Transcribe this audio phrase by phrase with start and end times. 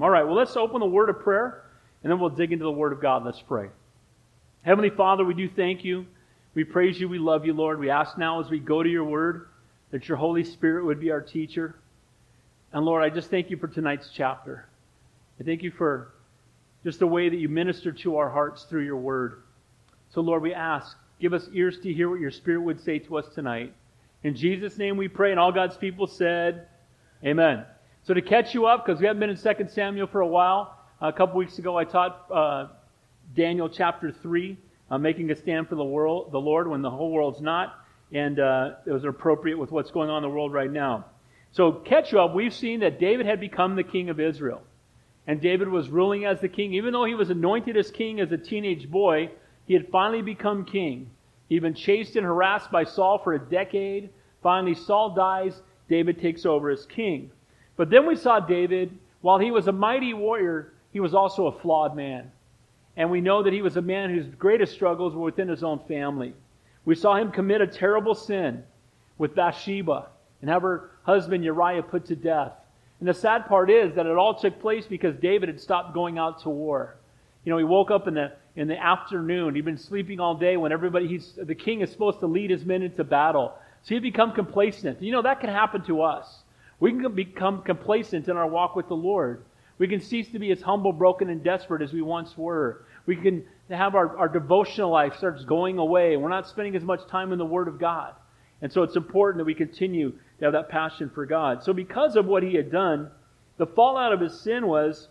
[0.00, 1.62] All right, well, let's open the word of prayer,
[2.02, 3.24] and then we'll dig into the word of God.
[3.24, 3.68] Let's pray.
[4.62, 6.06] Heavenly Father, we do thank you.
[6.52, 7.08] We praise you.
[7.08, 7.78] We love you, Lord.
[7.78, 9.46] We ask now as we go to your word
[9.92, 11.76] that your Holy Spirit would be our teacher.
[12.72, 14.66] And Lord, I just thank you for tonight's chapter.
[15.38, 16.12] I thank you for
[16.82, 19.42] just the way that you minister to our hearts through your word.
[20.10, 23.18] So, Lord, we ask, give us ears to hear what your Spirit would say to
[23.18, 23.72] us tonight.
[24.24, 26.66] In Jesus' name we pray, and all God's people said,
[27.24, 27.64] Amen.
[28.06, 30.76] So to catch you up, because we haven't been in 2 Samuel for a while,
[31.00, 32.66] a couple weeks ago I taught uh,
[33.34, 34.58] Daniel chapter 3,
[34.90, 38.38] uh, making a stand for the world, the Lord when the whole world's not, and
[38.38, 41.06] uh, it was appropriate with what's going on in the world right now.
[41.52, 44.60] So catch you up, we've seen that David had become the king of Israel.
[45.26, 46.74] And David was ruling as the king.
[46.74, 49.30] Even though he was anointed as king as a teenage boy,
[49.66, 51.08] he had finally become king.
[51.48, 54.10] He'd been chased and harassed by Saul for a decade.
[54.42, 55.58] Finally, Saul dies.
[55.88, 57.30] David takes over as king.
[57.76, 61.60] But then we saw David, while he was a mighty warrior, he was also a
[61.60, 62.30] flawed man.
[62.96, 65.80] And we know that he was a man whose greatest struggles were within his own
[65.88, 66.34] family.
[66.84, 68.62] We saw him commit a terrible sin
[69.18, 70.06] with Bathsheba
[70.40, 72.52] and have her husband Uriah put to death.
[73.00, 76.18] And the sad part is that it all took place because David had stopped going
[76.18, 76.96] out to war.
[77.44, 79.54] You know, he woke up in the in the afternoon.
[79.54, 82.64] He'd been sleeping all day when everybody he's the king is supposed to lead his
[82.64, 83.52] men into battle.
[83.82, 85.02] So he'd become complacent.
[85.02, 86.43] You know, that can happen to us.
[86.84, 89.42] We can become complacent in our walk with the Lord.
[89.78, 92.84] We can cease to be as humble, broken, and desperate as we once were.
[93.06, 96.18] We can have our, our devotional life starts going away.
[96.18, 98.12] We're not spending as much time in the Word of God.
[98.60, 101.64] And so it's important that we continue to have that passion for God.
[101.64, 103.10] So because of what he had done,
[103.56, 105.08] the fallout of his sin was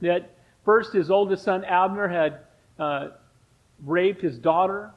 [0.00, 2.40] that first his oldest son Abner had
[2.76, 3.10] uh,
[3.84, 4.90] raped his daughter.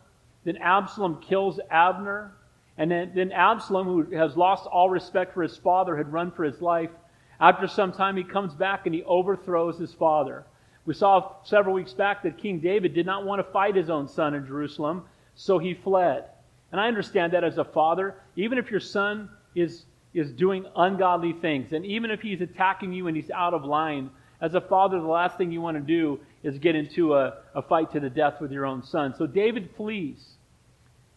[0.45, 2.31] Then Absalom kills Abner.
[2.77, 6.43] And then, then Absalom, who has lost all respect for his father, had run for
[6.43, 6.89] his life.
[7.39, 10.45] After some time, he comes back and he overthrows his father.
[10.85, 14.07] We saw several weeks back that King David did not want to fight his own
[14.07, 15.03] son in Jerusalem,
[15.35, 16.25] so he fled.
[16.71, 21.33] And I understand that as a father, even if your son is, is doing ungodly
[21.33, 24.99] things, and even if he's attacking you and he's out of line, as a father,
[24.99, 28.09] the last thing you want to do is get into a, a fight to the
[28.09, 29.13] death with your own son.
[29.15, 30.37] So David flees.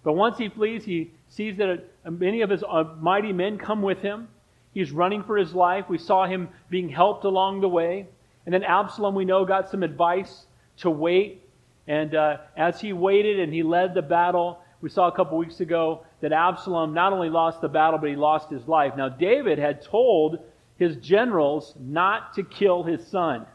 [0.04, 3.98] But once he flees, he sees that many of his uh, mighty men come with
[3.98, 4.28] him.
[4.72, 5.86] He's running for his life.
[5.88, 8.06] We saw him being helped along the way.
[8.44, 10.46] And then Absalom, we know, got some advice
[10.78, 11.42] to wait.
[11.86, 15.60] And uh, as he waited and he led the battle, we saw a couple weeks
[15.60, 18.94] ago that Absalom not only lost the battle, but he lost his life.
[18.96, 20.38] Now, David had told
[20.76, 23.46] his generals not to kill his son.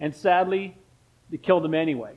[0.00, 0.76] And sadly,
[1.30, 2.14] they killed him anyway.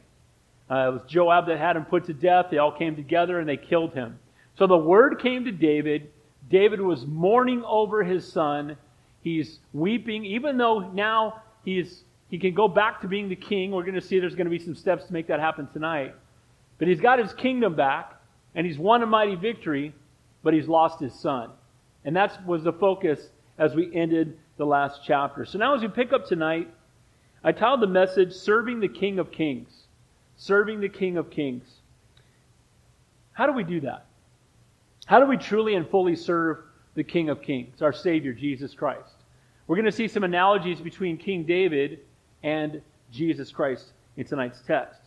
[0.69, 2.47] Uh, it was Joab that had him put to death.
[2.49, 4.19] They all came together and they killed him.
[4.57, 6.09] So the word came to David.
[6.49, 8.77] David was mourning over his son.
[9.21, 13.71] He's weeping, even though now he's he can go back to being the king.
[13.71, 16.15] We're going to see there's going to be some steps to make that happen tonight.
[16.77, 18.13] But he's got his kingdom back,
[18.55, 19.93] and he's won a mighty victory,
[20.43, 21.51] but he's lost his son.
[22.03, 25.45] And that was the focus as we ended the last chapter.
[25.45, 26.69] So now as we pick up tonight,
[27.43, 29.84] I titled the message Serving the King of Kings.
[30.37, 31.67] Serving the King of Kings.
[33.31, 34.05] How do we do that?
[35.05, 36.57] How do we truly and fully serve
[36.95, 39.15] the King of Kings, our Savior, Jesus Christ?
[39.67, 41.99] We're going to see some analogies between King David
[42.43, 42.81] and
[43.11, 45.01] Jesus Christ in tonight's text.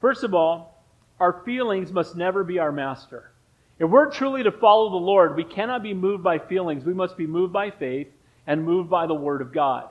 [0.00, 0.82] First of all,
[1.20, 3.32] our feelings must never be our master.
[3.78, 6.84] If we're truly to follow the Lord, we cannot be moved by feelings.
[6.84, 8.08] We must be moved by faith
[8.46, 9.88] and moved by the Word of God.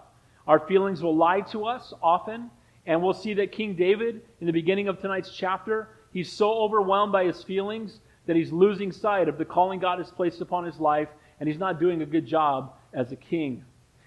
[0.47, 2.49] Our feelings will lie to us often,
[2.87, 7.11] and we'll see that King David, in the beginning of tonight's chapter, he's so overwhelmed
[7.11, 10.79] by his feelings that he's losing sight of the calling God has placed upon his
[10.79, 11.09] life,
[11.39, 13.63] and he's not doing a good job as a king.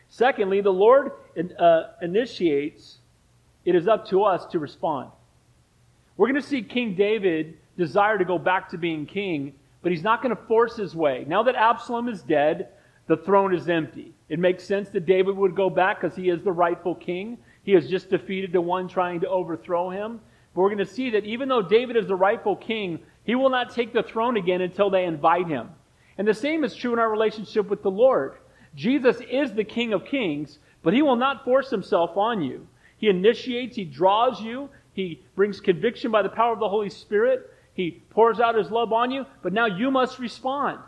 [0.08, 1.12] Secondly, the Lord
[1.58, 2.98] uh, initiates,
[3.64, 5.10] it is up to us to respond.
[6.16, 10.02] We're going to see King David desire to go back to being king, but he's
[10.02, 11.24] not going to force his way.
[11.28, 12.68] Now that Absalom is dead,
[13.06, 14.12] the throne is empty.
[14.28, 17.38] It makes sense that David would go back because he is the rightful king.
[17.62, 20.20] He has just defeated the one trying to overthrow him.
[20.54, 23.50] But we're going to see that even though David is the rightful king, he will
[23.50, 25.70] not take the throne again until they invite him.
[26.18, 28.34] And the same is true in our relationship with the Lord.
[28.74, 32.66] Jesus is the King of Kings, but he will not force himself on you.
[32.98, 37.50] He initiates, he draws you, he brings conviction by the power of the Holy Spirit,
[37.74, 40.78] he pours out his love on you, but now you must respond.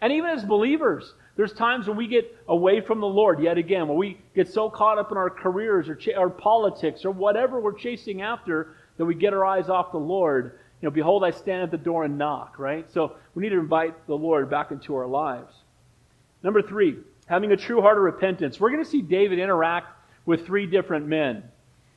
[0.00, 3.88] And even as believers, there's times when we get away from the Lord yet again,
[3.88, 7.60] when we get so caught up in our careers or, ch- or politics or whatever
[7.60, 10.58] we're chasing after that we get our eyes off the Lord.
[10.80, 12.90] You know, behold, I stand at the door and knock, right?
[12.90, 15.54] So we need to invite the Lord back into our lives.
[16.42, 16.96] Number three,
[17.26, 18.58] having a true heart of repentance.
[18.58, 19.88] We're going to see David interact
[20.24, 21.42] with three different men.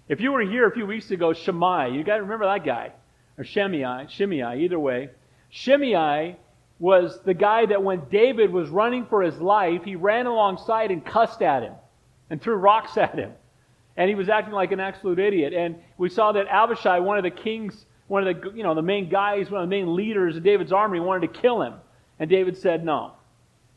[0.09, 2.92] If you were here a few weeks ago, Shimei, you got to remember that guy,
[3.38, 5.09] or Shimei, Shimei, either way.
[5.50, 6.35] Shimei
[6.80, 11.06] was the guy that when David was running for his life, he ran alongside and
[11.06, 11.74] cussed at him
[12.30, 13.34] and threw rocks at him.
[13.98, 15.54] And he was acting like an absolute idiot.
[15.54, 18.81] And we saw that Abishai, one of the kings, one of the you know the
[18.81, 21.74] main guys, one of the main leaders of David's army, wanted to kill him.
[22.18, 23.14] And David said no.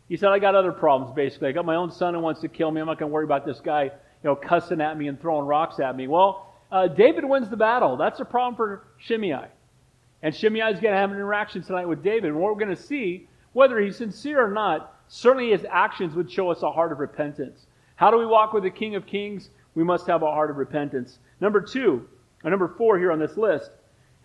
[0.09, 1.49] He said, I got other problems, basically.
[1.49, 2.81] I got my own son who wants to kill me.
[2.81, 3.91] I'm not going to worry about this guy, you
[4.25, 6.07] know, cussing at me and throwing rocks at me.
[6.07, 7.97] Well, uh, David wins the battle.
[7.97, 9.47] That's a problem for Shimei.
[10.23, 12.31] And Shimei is going to have an interaction tonight with David.
[12.31, 16.31] And what we're going to see, whether he's sincere or not, certainly his actions would
[16.31, 17.67] show us a heart of repentance.
[17.97, 19.51] How do we walk with the King of Kings?
[19.75, 21.19] We must have a heart of repentance.
[21.41, 22.09] Number two,
[22.45, 23.71] or number four here on this list,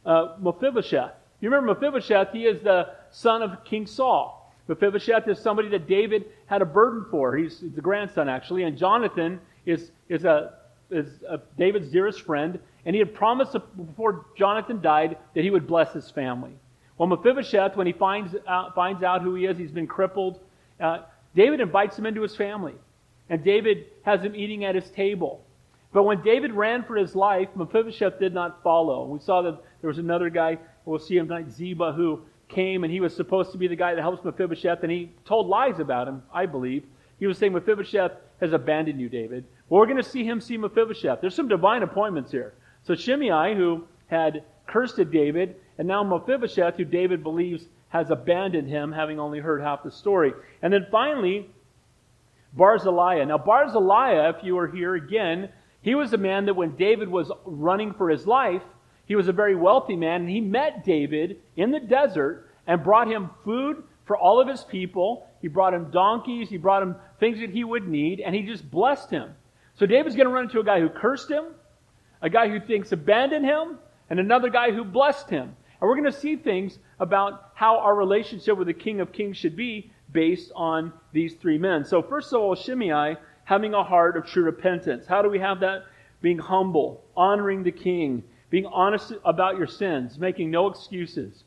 [0.05, 1.13] uh, Mephibosheth.
[1.41, 2.31] You remember Mephibosheth?
[2.31, 4.53] He is the son of King Saul.
[4.67, 7.35] Mephibosheth is somebody that David had a burden for.
[7.35, 8.63] He's, he's the grandson, actually.
[8.63, 10.53] And Jonathan is, is, a,
[10.89, 12.59] is a David's dearest friend.
[12.87, 16.53] And he had promised before Jonathan died that he would bless his family.
[16.97, 20.39] Well, Mephibosheth, when he finds out, finds out who he is, he's been crippled.
[20.79, 20.99] Uh,
[21.35, 22.73] David invites him into his family.
[23.29, 25.45] And David has him eating at his table.
[25.91, 29.05] But when David ran for his life, Mephibosheth did not follow.
[29.05, 32.93] We saw that there was another guy, we'll see him tonight, Ziba, who came and
[32.93, 36.07] he was supposed to be the guy that helps Mephibosheth, and he told lies about
[36.07, 36.85] him, I believe.
[37.19, 39.43] He was saying, Mephibosheth has abandoned you, David.
[39.67, 41.19] Well, we're going to see him see Mephibosheth.
[41.19, 42.53] There's some divine appointments here.
[42.87, 48.69] So Shimei, who had cursed at David, and now Mephibosheth, who David believes has abandoned
[48.69, 50.33] him, having only heard half the story.
[50.61, 51.49] And then finally,
[52.53, 53.23] Barzillai.
[53.25, 55.49] Now, Barzillai, if you were here again,
[55.81, 58.63] he was a man that when David was running for his life,
[59.05, 63.09] he was a very wealthy man, and he met David in the desert and brought
[63.09, 65.27] him food for all of his people.
[65.41, 68.69] He brought him donkeys, he brought him things that he would need, and he just
[68.69, 69.35] blessed him.
[69.75, 71.45] So David's going to run into a guy who cursed him,
[72.21, 73.77] a guy who thinks abandoned him,
[74.09, 75.55] and another guy who blessed him.
[75.79, 79.37] And we're going to see things about how our relationship with the King of Kings
[79.37, 81.85] should be based on these three men.
[81.85, 85.05] So, first of all, Shimei having a heart of true repentance.
[85.05, 85.83] How do we have that?
[86.21, 91.43] Being humble, honoring the King, being honest about your sins, making no excuses.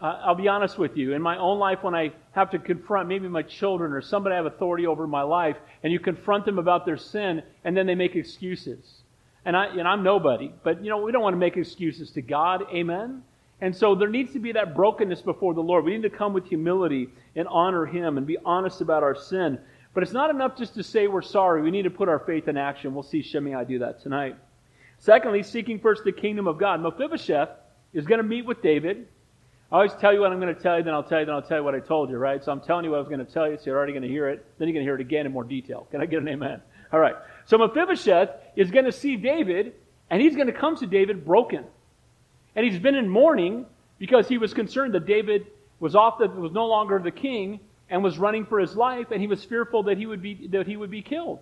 [0.00, 1.12] Uh, I'll be honest with you.
[1.12, 4.36] In my own life, when I have to confront maybe my children or somebody I
[4.36, 7.86] have authority over in my life, and you confront them about their sin, and then
[7.86, 8.97] they make excuses.
[9.48, 12.20] And, I, and I'm nobody, but you know, we don't want to make excuses to
[12.20, 12.64] God.
[12.70, 13.22] Amen?
[13.62, 15.86] And so there needs to be that brokenness before the Lord.
[15.86, 19.58] We need to come with humility and honor Him and be honest about our sin.
[19.94, 21.62] But it's not enough just to say we're sorry.
[21.62, 22.92] We need to put our faith in action.
[22.92, 24.36] We'll see Shimei do that tonight.
[24.98, 26.82] Secondly, seeking first the kingdom of God.
[26.82, 27.48] Mephibosheth
[27.94, 29.08] is going to meet with David.
[29.72, 31.34] I always tell you what I'm going to tell you, then I'll tell you, then
[31.34, 32.44] I'll tell you what I told you, right?
[32.44, 34.02] So I'm telling you what I was going to tell you, so you're already going
[34.02, 34.44] to hear it.
[34.58, 35.88] Then you're going to hear it again in more detail.
[35.90, 36.60] Can I get an amen?
[36.92, 37.16] All right.
[37.48, 39.72] So Mephibosheth is going to see David,
[40.10, 41.64] and he's going to come to David broken.
[42.54, 43.64] And he's been in mourning
[43.98, 45.46] because he was concerned that David
[45.80, 49.22] was off the, was no longer the king and was running for his life, and
[49.22, 51.38] he was fearful that he would be that he would be killed.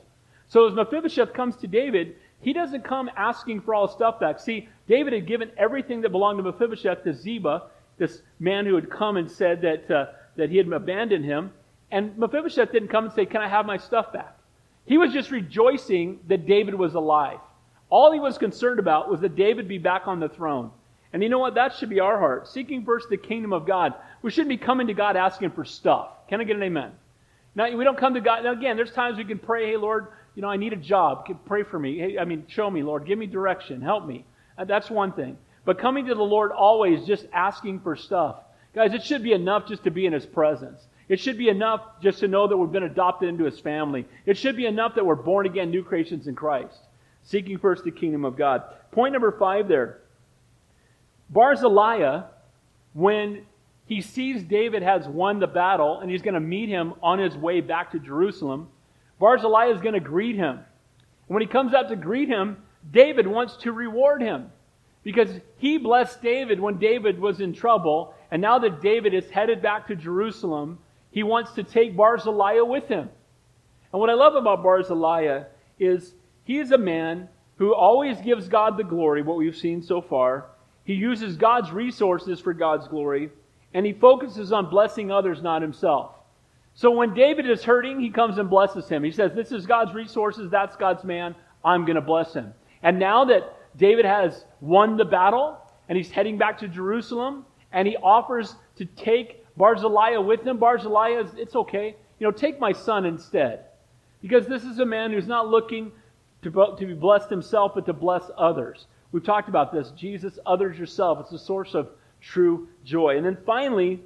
[0.47, 4.39] So as Mephibosheth comes to David, he doesn't come asking for all his stuff back.
[4.39, 7.65] See, David had given everything that belonged to Mephibosheth to Ziba,
[7.99, 10.07] this man who had come and said that uh,
[10.37, 11.51] that he had abandoned him.
[11.91, 14.36] And Mephibosheth didn't come and say, "Can I have my stuff back?"
[14.87, 17.39] He was just rejoicing that David was alive.
[17.89, 20.71] All he was concerned about was that David be back on the throne.
[21.13, 21.55] And you know what?
[21.55, 22.49] That should be our heart.
[22.49, 23.95] Seeking first the kingdom of God.
[24.23, 26.09] We shouldn't be coming to God asking for stuff.
[26.29, 26.93] Can I get an amen?
[27.55, 28.45] Now, we don't come to God.
[28.45, 31.27] Now, again, there's times we can pray, hey, Lord, you know, I need a job.
[31.47, 31.99] Pray for me.
[31.99, 33.07] Hey, I mean, show me, Lord.
[33.07, 33.81] Give me direction.
[33.81, 34.25] Help me.
[34.59, 35.39] Uh, that's one thing.
[35.65, 38.37] But coming to the Lord always just asking for stuff.
[38.75, 40.87] Guys, it should be enough just to be in His presence.
[41.09, 44.07] It should be enough just to know that we've been adopted into His family.
[44.25, 46.79] It should be enough that we're born again, new creations in Christ.
[47.23, 48.63] Seeking first the kingdom of God.
[48.93, 49.99] Point number five there
[51.31, 52.23] Barzillai,
[52.93, 53.45] when
[53.87, 57.37] he sees David has won the battle and he's going to meet him on his
[57.37, 58.69] way back to Jerusalem,
[59.21, 60.61] Barzillai is going to greet him.
[61.27, 62.59] When he comes out to greet him,
[62.91, 64.51] David wants to reward him
[65.03, 68.15] because he blessed David when David was in trouble.
[68.31, 70.79] And now that David is headed back to Jerusalem,
[71.17, 73.09] he wants to take Barzillai with him.
[73.91, 75.45] And what I love about Barzillai
[75.79, 76.13] is
[76.45, 80.45] he is a man who always gives God the glory, what we've seen so far,
[80.85, 83.31] he uses God's resources for God's glory,
[83.73, 86.13] and he focuses on blessing others, not himself.
[86.75, 89.03] So when David is hurting, he comes and blesses him.
[89.03, 92.53] He says, This is God's resources, that's God's man, I'm going to bless him.
[92.83, 95.57] And now that David has won the battle,
[95.89, 100.59] and he's heading back to Jerusalem, and he offers to take Barzillai with them.
[100.59, 101.97] Barzillai it's okay.
[102.19, 103.65] You know, take my son instead.
[104.23, 105.93] Because this is a man who's not looking
[106.43, 108.87] to, to be blessed himself, but to bless others.
[109.13, 109.91] We've talked about this.
[109.91, 111.21] Jesus, others, yourself.
[111.21, 113.17] It's the source of true joy.
[113.17, 114.01] And then finally,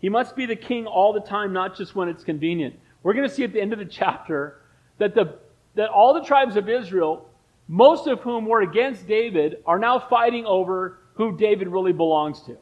[0.00, 2.78] he must be the king all the time, not just when it's convenient.
[3.02, 4.60] We're going to see at the end of the chapter
[4.98, 5.38] that, the,
[5.76, 7.28] that all the tribes of Israel,
[7.68, 12.56] most of whom were against David, are now fighting over who David really belongs to.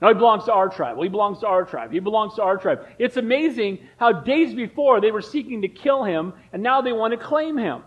[0.00, 0.96] Now he belongs to our tribe.
[0.96, 1.92] Well, he belongs to our tribe.
[1.92, 2.86] He belongs to our tribe.
[2.98, 7.12] It's amazing how days before they were seeking to kill him, and now they want
[7.12, 7.82] to claim him.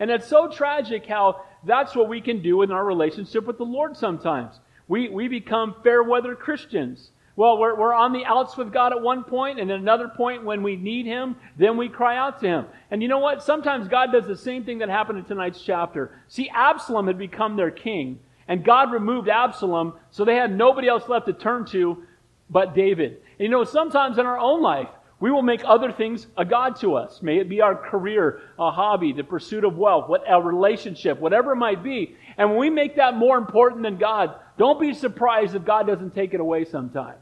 [0.00, 3.64] And it's so tragic how that's what we can do in our relationship with the
[3.64, 4.58] Lord sometimes.
[4.88, 7.10] We, we become fair weather Christians.
[7.36, 10.44] Well, we're, we're on the outs with God at one point, and at another point
[10.44, 12.66] when we need Him, then we cry out to Him.
[12.90, 13.42] And you know what?
[13.42, 16.20] Sometimes God does the same thing that happened in tonight's chapter.
[16.28, 21.08] See, Absalom had become their king, and God removed Absalom, so they had nobody else
[21.08, 22.04] left to turn to
[22.50, 23.22] but David.
[23.38, 24.88] And you know, sometimes in our own life,
[25.20, 27.22] we will make other things a God to us.
[27.22, 31.52] May it be our career, a hobby, the pursuit of wealth, what, a relationship, whatever
[31.52, 32.14] it might be.
[32.36, 36.14] And when we make that more important than God, don't be surprised if God doesn't
[36.14, 37.16] take it away sometime.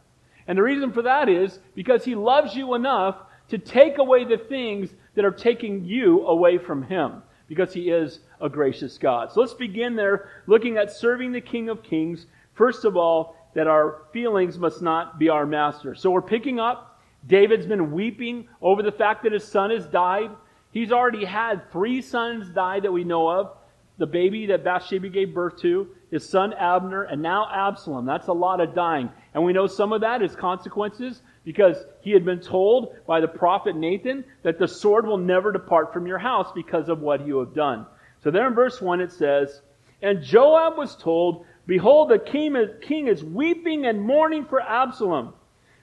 [0.48, 3.16] And the reason for that is because He loves you enough
[3.50, 7.22] to take away the things that are taking you away from Him
[7.54, 9.32] because He is a gracious God.
[9.32, 12.26] So let's begin there looking at serving the King of Kings.
[12.54, 15.94] First of all, that our feelings must not be our master.
[15.94, 17.00] So we're picking up.
[17.26, 20.30] David's been weeping over the fact that his son has died.
[20.72, 23.52] He's already had three sons die that we know of
[23.98, 28.06] the baby that Bathsheba gave birth to, his son Abner, and now Absalom.
[28.06, 29.10] That's a lot of dying.
[29.34, 33.28] And we know some of that is consequences because he had been told by the
[33.28, 37.38] prophet Nathan that the sword will never depart from your house because of what you
[37.38, 37.86] have done.
[38.22, 39.62] So there in verse 1 it says,
[40.02, 45.34] And Joab was told, Behold, the king is, king is weeping and mourning for Absalom.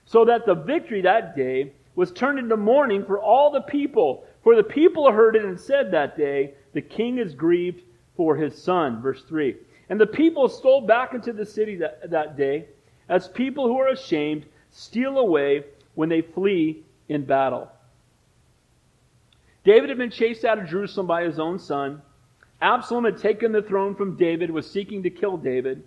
[0.06, 4.26] So that the victory that day was turned into mourning for all the people.
[4.44, 7.84] For the people heard it and said that day, The king is grieved
[8.16, 9.02] for his son.
[9.02, 9.56] Verse 3.
[9.90, 12.68] And the people stole back into the city that, that day,
[13.10, 14.46] as people who are ashamed
[14.80, 17.70] steal away when they flee in battle.
[19.66, 22.02] David had been chased out of Jerusalem by his own son.
[22.62, 25.84] Absalom had taken the throne from David, was seeking to kill David.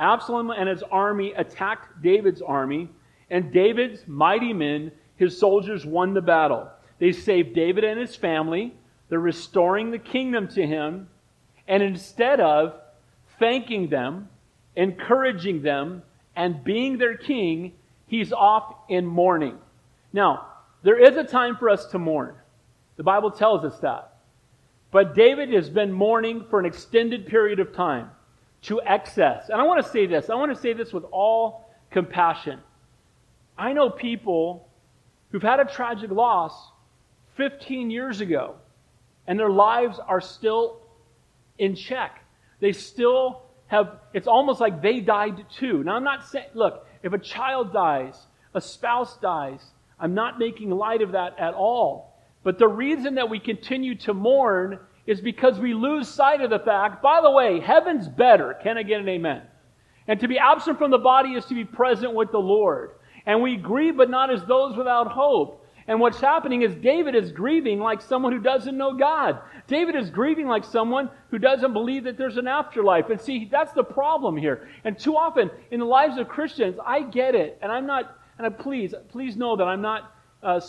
[0.00, 2.88] Absalom and his army attacked David's army,
[3.30, 6.68] and David's mighty men, his soldiers, won the battle.
[6.98, 8.74] They saved David and his family.
[9.08, 11.08] They're restoring the kingdom to him.
[11.68, 12.74] And instead of
[13.38, 14.28] thanking them,
[14.74, 16.02] encouraging them,
[16.34, 17.72] and being their king,
[18.06, 19.58] he's off in mourning.
[20.12, 20.46] Now,
[20.82, 22.34] there is a time for us to mourn.
[22.96, 24.14] The Bible tells us that.
[24.90, 28.10] But David has been mourning for an extended period of time
[28.62, 29.48] to excess.
[29.48, 30.30] And I want to say this.
[30.30, 32.60] I want to say this with all compassion.
[33.58, 34.68] I know people
[35.30, 36.70] who've had a tragic loss
[37.36, 38.54] 15 years ago,
[39.26, 40.80] and their lives are still
[41.58, 42.24] in check.
[42.60, 45.82] They still have, it's almost like they died too.
[45.82, 48.18] Now, I'm not saying, look, if a child dies,
[48.54, 49.62] a spouse dies,
[50.00, 52.18] I'm not making light of that at all.
[52.42, 56.58] But the reason that we continue to mourn is because we lose sight of the
[56.58, 58.56] fact, by the way, heaven's better.
[58.62, 59.42] Can I get an amen?
[60.08, 62.92] And to be absent from the body is to be present with the Lord.
[63.26, 65.63] And we grieve, but not as those without hope.
[65.86, 69.38] And what's happening is David is grieving like someone who doesn't know God.
[69.66, 73.10] David is grieving like someone who doesn't believe that there's an afterlife.
[73.10, 74.68] And see, that's the problem here.
[74.84, 77.58] And too often in the lives of Christians, I get it.
[77.60, 80.60] And I'm not, and I, please, please know that I'm not uh,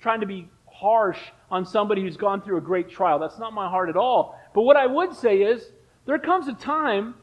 [0.00, 1.18] trying to be harsh
[1.50, 3.18] on somebody who's gone through a great trial.
[3.18, 4.38] That's not my heart at all.
[4.54, 5.64] But what I would say is,
[6.06, 7.14] there comes a time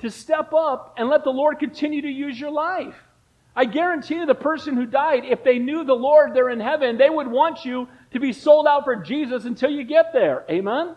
[0.00, 2.94] to step up and let the Lord continue to use your life.
[3.56, 6.96] I guarantee you, the person who died, if they knew the Lord, they're in heaven,
[6.96, 10.44] they would want you to be sold out for Jesus until you get there.
[10.48, 10.94] Amen?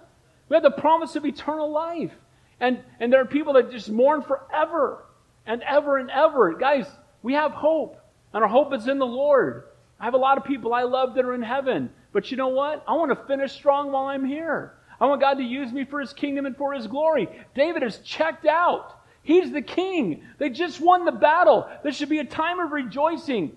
[0.47, 2.11] We have the promise of eternal life.
[2.59, 5.03] And, and there are people that just mourn forever
[5.45, 6.53] and ever and ever.
[6.53, 6.85] Guys,
[7.23, 7.97] we have hope,
[8.33, 9.63] and our hope is in the Lord.
[9.99, 11.89] I have a lot of people I love that are in heaven.
[12.11, 12.83] But you know what?
[12.87, 14.73] I want to finish strong while I'm here.
[14.99, 17.27] I want God to use me for His kingdom and for His glory.
[17.55, 19.00] David is checked out.
[19.23, 20.23] He's the king.
[20.37, 21.69] They just won the battle.
[21.83, 23.55] There should be a time of rejoicing.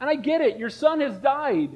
[0.00, 0.58] And I get it.
[0.58, 1.70] Your son has died.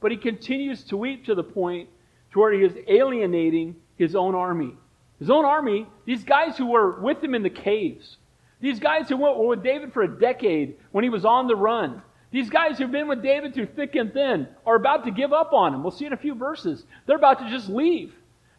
[0.00, 1.88] But he continues to weep to the point
[2.32, 4.74] to where he is alienating his own army.
[5.18, 8.16] His own army, these guys who were with him in the caves,
[8.60, 12.02] these guys who were with David for a decade when he was on the run,
[12.32, 15.52] these guys who've been with David through thick and thin are about to give up
[15.52, 15.82] on him.
[15.84, 16.84] We'll see in a few verses.
[17.06, 18.12] They're about to just leave.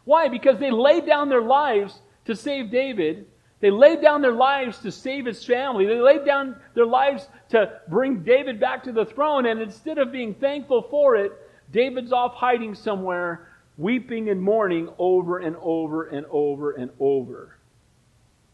[0.04, 0.28] Why?
[0.28, 3.26] Because they laid down their lives to save David,
[3.60, 5.86] they laid down their lives to save his family.
[5.86, 9.46] They laid down their lives to bring David back to the throne.
[9.46, 11.32] And instead of being thankful for it,
[11.72, 13.48] David's off hiding somewhere,
[13.78, 17.56] weeping and mourning over and over and over and over.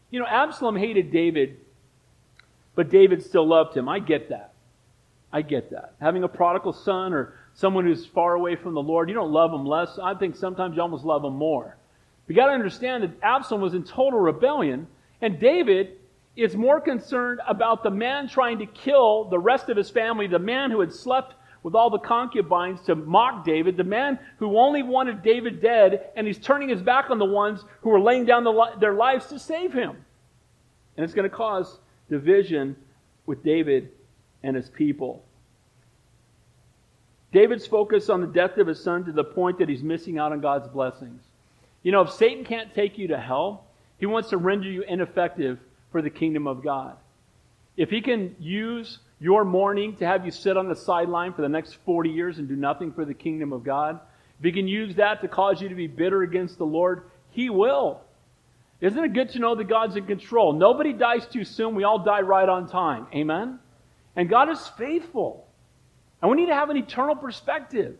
[0.09, 1.57] You know, Absalom hated David,
[2.75, 3.89] but David still loved him.
[3.89, 4.53] I get that.
[5.33, 5.95] I get that.
[5.99, 9.51] Having a prodigal son or someone who's far away from the Lord, you don't love
[9.51, 9.99] them less.
[10.01, 11.75] I think sometimes you almost love them more.
[12.27, 14.87] We got to understand that Absalom was in total rebellion,
[15.21, 15.97] and David
[16.35, 20.39] is more concerned about the man trying to kill the rest of his family, the
[20.39, 24.83] man who had slept with all the concubines to mock David, the man who only
[24.83, 28.43] wanted David dead, and he's turning his back on the ones who were laying down
[28.43, 29.95] the, their lives to save him.
[30.97, 32.75] And it's going to cause division
[33.25, 33.89] with David
[34.43, 35.23] and his people.
[37.31, 40.31] David's focused on the death of his son to the point that he's missing out
[40.31, 41.23] on God's blessings.
[41.83, 43.65] You know, if Satan can't take you to hell,
[43.97, 45.59] he wants to render you ineffective
[45.91, 46.97] for the kingdom of God.
[47.77, 51.49] If he can use your mourning to have you sit on the sideline for the
[51.49, 53.99] next 40 years and do nothing for the kingdom of God,
[54.39, 57.49] if he can use that to cause you to be bitter against the Lord, he
[57.49, 58.01] will.
[58.81, 60.53] Isn't it good to know that God's in control?
[60.53, 61.75] Nobody dies too soon.
[61.75, 63.07] We all die right on time.
[63.13, 63.59] Amen?
[64.15, 65.47] And God is faithful.
[66.21, 67.97] And we need to have an eternal perspective.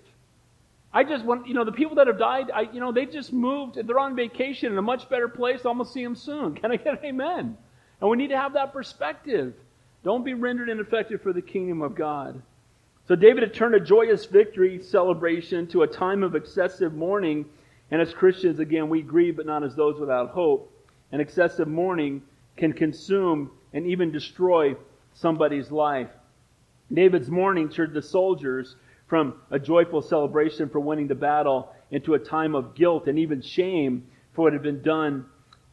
[0.93, 3.33] I just want, you know, the people that have died, I, you know, they just
[3.33, 5.61] moved, they're on vacation in a much better place.
[5.65, 6.53] I'm going to see them soon.
[6.61, 7.57] Can I get an amen?
[7.99, 9.55] And we need to have that perspective.
[10.03, 12.41] Don't be rendered ineffective for the kingdom of God.
[13.07, 17.45] So David had turned a joyous victory celebration to a time of excessive mourning.
[17.89, 20.71] And as Christians, again, we grieve, but not as those without hope.
[21.11, 22.21] And excessive mourning
[22.55, 24.75] can consume and even destroy
[25.13, 26.09] somebody's life.
[26.93, 28.75] David's mourning turned the soldiers
[29.07, 33.41] from a joyful celebration for winning the battle into a time of guilt and even
[33.41, 35.25] shame for what had been done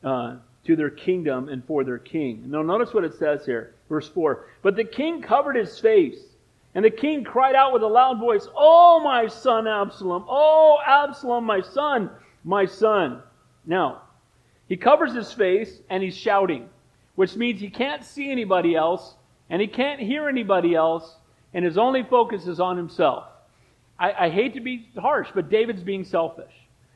[0.05, 2.45] uh, to their kingdom and for their king.
[2.47, 4.47] Now, notice what it says here, verse 4.
[4.63, 6.19] But the king covered his face,
[6.75, 10.25] and the king cried out with a loud voice, Oh, my son Absalom!
[10.29, 12.11] Oh, Absalom, my son,
[12.45, 13.23] my son!
[13.67, 14.03] Now,
[14.69, 16.69] he covers his face and he's shouting,
[17.17, 19.17] which means he can't see anybody else
[19.49, 21.17] and he can't hear anybody else,
[21.53, 23.25] and his only focus is on himself.
[23.99, 26.53] I, I hate to be harsh, but David's being selfish.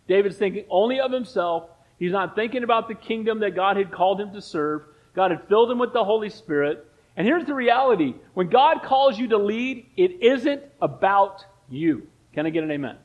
[0.09, 1.71] David's thinking only of himself.
[1.99, 4.83] He's not thinking about the kingdom that God had called him to serve.
[5.15, 6.87] God had filled him with the Holy Spirit.
[7.17, 12.09] And here's the reality when God calls you to lead, it isn't about you.
[12.33, 12.97] Can I get an amen?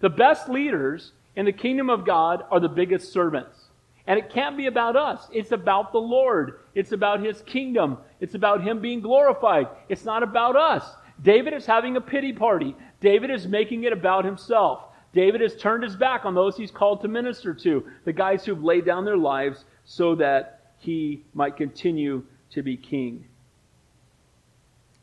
[0.00, 3.61] The best leaders in the kingdom of God are the biggest servants.
[4.06, 5.28] And it can't be about us.
[5.32, 6.60] It's about the Lord.
[6.74, 7.98] It's about His kingdom.
[8.20, 9.68] It's about Him being glorified.
[9.88, 10.84] It's not about us.
[11.22, 12.74] David is having a pity party.
[13.00, 14.84] David is making it about himself.
[15.12, 18.62] David has turned his back on those he's called to minister to, the guys who've
[18.62, 23.26] laid down their lives so that he might continue to be king.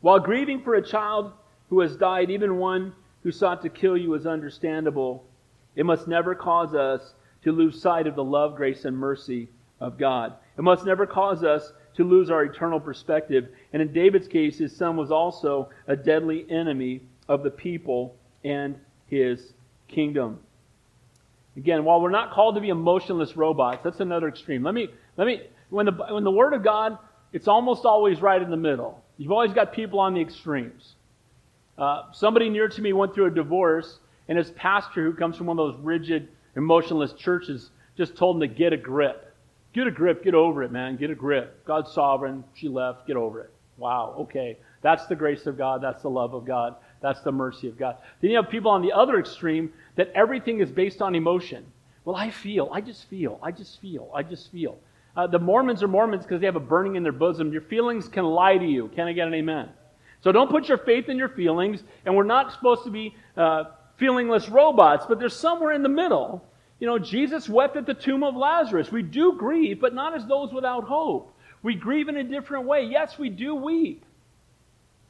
[0.00, 1.32] While grieving for a child
[1.68, 5.24] who has died, even one who sought to kill you is understandable.
[5.76, 9.48] It must never cause us to lose sight of the love, grace, and mercy
[9.80, 10.34] of God.
[10.58, 13.48] It must never cause us to lose our eternal perspective.
[13.72, 18.78] And in David's case, his son was also a deadly enemy of the people and
[19.06, 19.52] his
[19.88, 20.38] kingdom.
[21.56, 24.62] Again, while we're not called to be emotionless robots, that's another extreme.
[24.62, 26.96] Let me, let me, when the, when the Word of God,
[27.32, 29.02] it's almost always right in the middle.
[29.18, 30.94] You've always got people on the extremes.
[31.76, 33.98] Uh, somebody near to me went through a divorce,
[34.28, 38.40] and his pastor, who comes from one of those rigid, emotionless churches, just told him
[38.40, 39.34] to get a grip.
[39.72, 40.24] Get a grip.
[40.24, 40.96] Get over it, man.
[40.96, 41.64] Get a grip.
[41.64, 42.44] God's sovereign.
[42.54, 43.06] She left.
[43.06, 43.50] Get over it.
[43.76, 44.14] Wow.
[44.20, 44.58] Okay.
[44.82, 45.82] That's the grace of God.
[45.82, 46.76] That's the love of God.
[47.00, 47.96] That's the mercy of God.
[48.20, 51.64] Then you have people on the other extreme that everything is based on emotion.
[52.04, 52.68] Well, I feel.
[52.72, 53.38] I just feel.
[53.42, 54.10] I just feel.
[54.14, 54.78] I just feel.
[55.16, 57.52] Uh, the Mormons are Mormons because they have a burning in their bosom.
[57.52, 58.88] Your feelings can lie to you.
[58.88, 59.68] Can I get an amen?
[60.22, 61.82] So don't put your faith in your feelings.
[62.04, 63.64] And we're not supposed to be uh,
[64.00, 66.44] feelingless robots, but there's somewhere in the middle
[66.80, 68.90] you know, Jesus wept at the tomb of Lazarus.
[68.90, 71.36] We do grieve, but not as those without hope.
[71.62, 72.84] We grieve in a different way.
[72.84, 74.02] Yes, we do weep.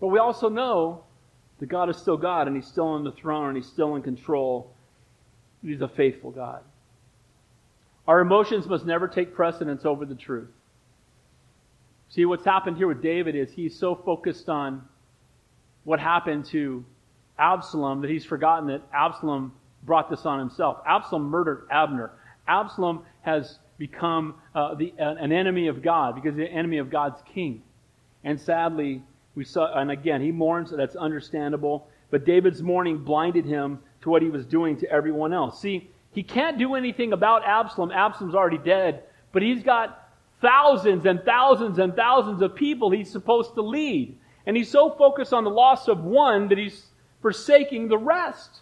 [0.01, 1.05] But we also know
[1.61, 4.03] that God is still God and He's still on the throne and He's still in
[4.03, 4.73] control.
[5.63, 6.63] He's a faithful God.
[8.09, 10.49] Our emotions must never take precedence over the truth.
[12.09, 14.83] See, what's happened here with David is he's so focused on
[15.85, 16.85] what happened to
[17.41, 20.79] Absalom that he's forgotten that Absalom brought this on himself.
[20.87, 22.13] Absalom murdered Abner.
[22.47, 27.63] Absalom has become uh, the, an enemy of God because the enemy of God's king.
[28.25, 29.03] And sadly,
[29.35, 31.89] we saw, and again, he mourns, that's understandable.
[32.11, 35.61] But David's mourning blinded him to what he was doing to everyone else.
[35.61, 37.91] See, he can't do anything about Absalom.
[37.93, 40.11] Absalom's already dead, but he's got
[40.43, 44.17] thousands and thousands and thousands of people he's supposed to lead.
[44.47, 46.90] And he's so focused on the loss of one that he's
[47.23, 48.61] forsaking the rest.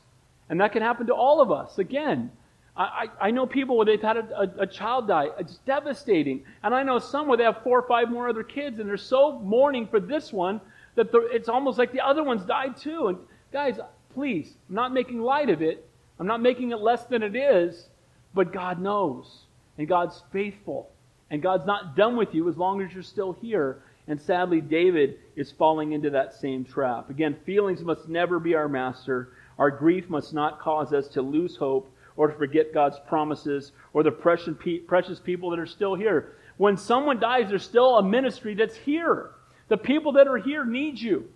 [0.48, 1.78] And that can happen to all of us.
[1.78, 2.30] Again,
[2.78, 5.26] I, I know people where they've had a, a, a, child die.
[5.38, 6.44] It's devastating.
[6.62, 8.96] And I know some where they have four or five more other kids, and they're
[8.96, 10.60] so mourning for this one
[10.94, 13.08] that the, it's almost like the other ones died too.
[13.08, 13.18] And
[13.52, 13.80] guys,
[14.14, 15.88] please, I'm not making light of it.
[16.20, 17.88] I'm not making it less than it is,
[18.32, 19.44] but God knows.
[19.76, 20.90] And God's faithful.
[21.30, 23.82] And God's not done with you as long as you're still here.
[24.08, 27.10] And sadly, David is falling into that same trap.
[27.10, 29.34] Again, feelings must never be our master.
[29.58, 34.02] Our grief must not cause us to lose hope or to forget God's promises or
[34.02, 36.32] the precious people that are still here.
[36.56, 39.30] When someone dies, there's still a ministry that's here.
[39.68, 41.28] The people that are here need you.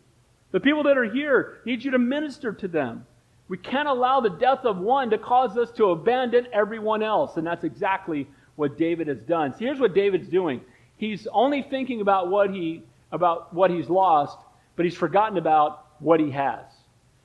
[0.51, 3.07] The people that are here need you to minister to them.
[3.49, 7.37] We can't allow the death of one to cause us to abandon everyone else.
[7.37, 9.55] And that's exactly what David has done.
[9.55, 10.63] See, here's what David's doing.
[11.03, 14.39] He's only thinking about what he about what he's lost,
[14.77, 16.65] but he's forgotten about what he has.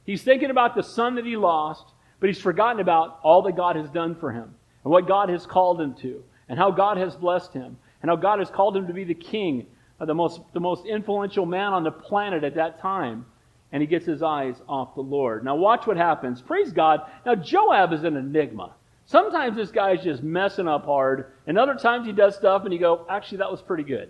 [0.03, 1.85] He's thinking about the son that he lost,
[2.19, 5.45] but he's forgotten about all that God has done for him and what God has
[5.45, 8.87] called him to and how God has blessed him and how God has called him
[8.87, 9.67] to be the king,
[9.99, 13.27] uh, the most, the most influential man on the planet at that time.
[13.71, 15.45] And he gets his eyes off the Lord.
[15.45, 16.41] Now watch what happens.
[16.41, 17.01] Praise God.
[17.27, 18.73] Now Joab is an enigma.
[19.07, 22.79] Sometimes this guy's just messing up hard, and other times he does stuff and you
[22.79, 24.09] go, actually, that was pretty good.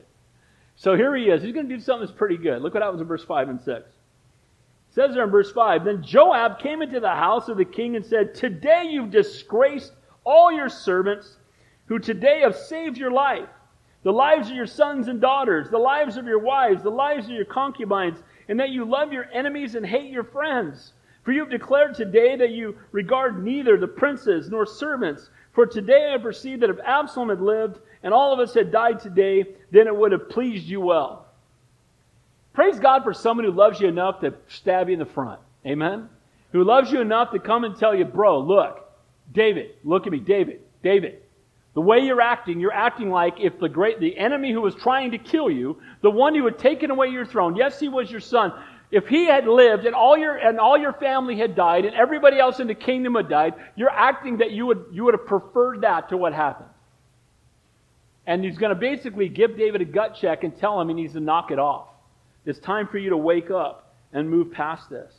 [0.75, 1.43] So here he is.
[1.43, 2.63] He's going to do something that's pretty good.
[2.63, 3.85] Look what happens in verse 5 and 6 It
[4.89, 8.03] says there in verse 5 Then Joab came into the house of the king and
[8.03, 11.37] said, Today you've disgraced all your servants
[11.85, 13.49] who today have saved your life,
[14.01, 17.31] the lives of your sons and daughters, the lives of your wives, the lives of
[17.31, 18.17] your concubines,
[18.49, 20.93] and that you love your enemies and hate your friends.
[21.27, 25.29] For you have declared today that you regard neither the princes nor servants.
[25.51, 29.01] For today I perceive that if Absalom had lived and all of us had died
[29.01, 31.25] today, then it would have pleased you well.
[32.53, 35.41] Praise God for someone who loves you enough to stab you in the front.
[35.65, 36.07] Amen?
[36.53, 38.89] Who loves you enough to come and tell you, bro, look,
[39.33, 41.23] David, look at me, David, David.
[41.73, 45.11] The way you're acting, you're acting like if the great, the enemy who was trying
[45.11, 48.21] to kill you, the one who had taken away your throne, yes, he was your
[48.21, 48.53] son.
[48.89, 52.39] If he had lived and all your, and all your family had died and everybody
[52.39, 55.81] else in the kingdom had died, you're acting that you would, you would have preferred
[55.81, 56.69] that to what happened.
[58.25, 61.13] And he's going to basically give David a gut check and tell him he needs
[61.13, 61.87] to knock it off.
[62.45, 65.13] It's time for you to wake up and move past this.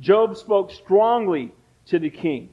[0.00, 1.52] Joab spoke strongly
[1.86, 2.50] to the king.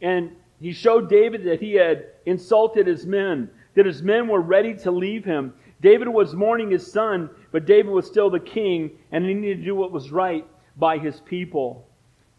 [0.00, 4.74] And he showed David that he had insulted his men, that his men were ready
[4.74, 5.54] to leave him.
[5.80, 9.64] David was mourning his son, but David was still the king, and he needed to
[9.64, 11.88] do what was right by his people.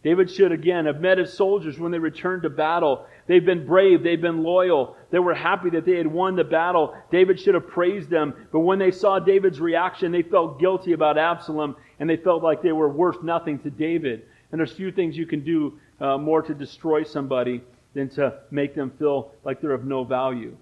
[0.02, 3.06] David should again have met his soldiers when they returned to battle.
[3.28, 4.02] They've been brave.
[4.02, 4.96] They've been loyal.
[5.12, 6.96] They were happy that they had won the battle.
[7.12, 8.34] David should have praised them.
[8.52, 12.62] But when they saw David's reaction, they felt guilty about Absalom and they felt like
[12.62, 14.26] they were worth nothing to David.
[14.52, 17.62] And there's few things you can do uh, more to destroy somebody
[17.94, 20.56] than to make them feel like they're of no value.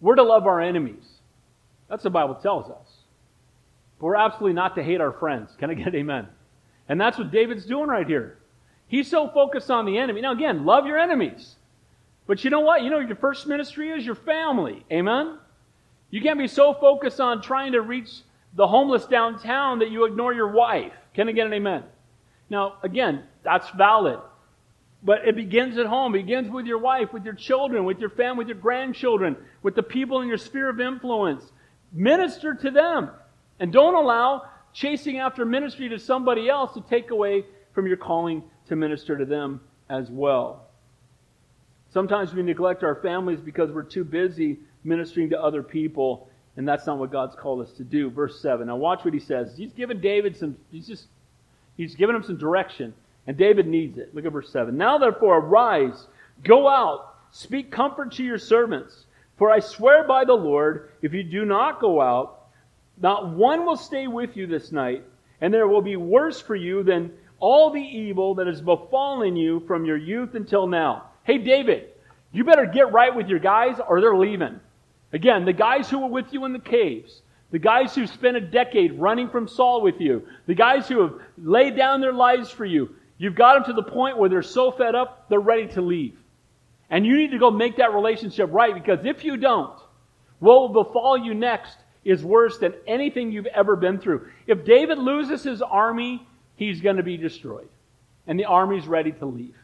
[0.00, 1.04] We're to love our enemies.
[1.88, 2.98] That's the Bible tells us.
[3.98, 5.50] But we're absolutely not to hate our friends.
[5.58, 6.28] Can I get amen?
[6.88, 8.38] And that's what David's doing right here.
[8.86, 10.20] He's so focused on the enemy.
[10.20, 11.56] Now, again, love your enemies.
[12.26, 12.82] But you know what?
[12.82, 14.84] You know your first ministry is your family.
[14.90, 15.38] Amen?
[16.10, 18.10] You can't be so focused on trying to reach
[18.54, 20.92] the homeless downtown that you ignore your wife.
[21.14, 21.84] Can I get an amen?
[22.48, 24.18] Now, again, that's valid.
[25.02, 26.14] But it begins at home.
[26.14, 29.74] It begins with your wife, with your children, with your family, with your grandchildren, with
[29.74, 31.44] the people in your sphere of influence.
[31.92, 33.10] Minister to them.
[33.60, 38.42] And don't allow chasing after ministry to somebody else to take away from your calling
[38.68, 40.66] to minister to them as well.
[41.90, 46.86] Sometimes we neglect our families because we're too busy ministering to other people, and that's
[46.86, 48.10] not what God's called us to do.
[48.10, 48.66] Verse 7.
[48.66, 49.56] Now watch what he says.
[49.56, 51.06] He's given David some, he's just,
[51.76, 52.94] he's given him some direction,
[53.28, 54.14] and David needs it.
[54.14, 54.76] Look at verse 7.
[54.76, 56.06] Now therefore arise,
[56.42, 59.04] go out, speak comfort to your servants.
[59.36, 62.46] For I swear by the Lord, if you do not go out,
[63.00, 65.04] not one will stay with you this night,
[65.42, 69.60] and there will be worse for you than all the evil that has befallen you
[69.60, 71.04] from your youth until now.
[71.22, 71.90] Hey, David,
[72.32, 74.58] you better get right with your guys or they're leaving.
[75.12, 78.40] Again, the guys who were with you in the caves, the guys who spent a
[78.40, 82.64] decade running from Saul with you, the guys who have laid down their lives for
[82.64, 85.82] you, you've got them to the point where they're so fed up, they're ready to
[85.82, 86.16] leave.
[86.90, 89.78] And you need to go make that relationship right because if you don't,
[90.38, 94.28] what will befall you next is worse than anything you've ever been through.
[94.46, 96.26] If David loses his army,
[96.56, 97.68] he's going to be destroyed.
[98.26, 99.56] And the army's ready to leave.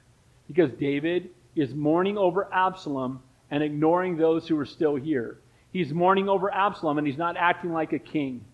[0.47, 5.39] Because David is mourning over Absalom and ignoring those who are still here.
[5.73, 8.45] He's mourning over Absalom and he's not acting like a king.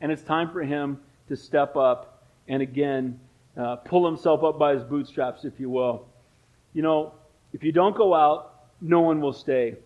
[0.00, 0.98] And it's time for him
[1.28, 3.20] to step up and again
[3.56, 6.06] uh, pull himself up by his bootstraps, if you will.
[6.72, 7.14] You know,
[7.52, 9.76] if you don't go out, no one will stay.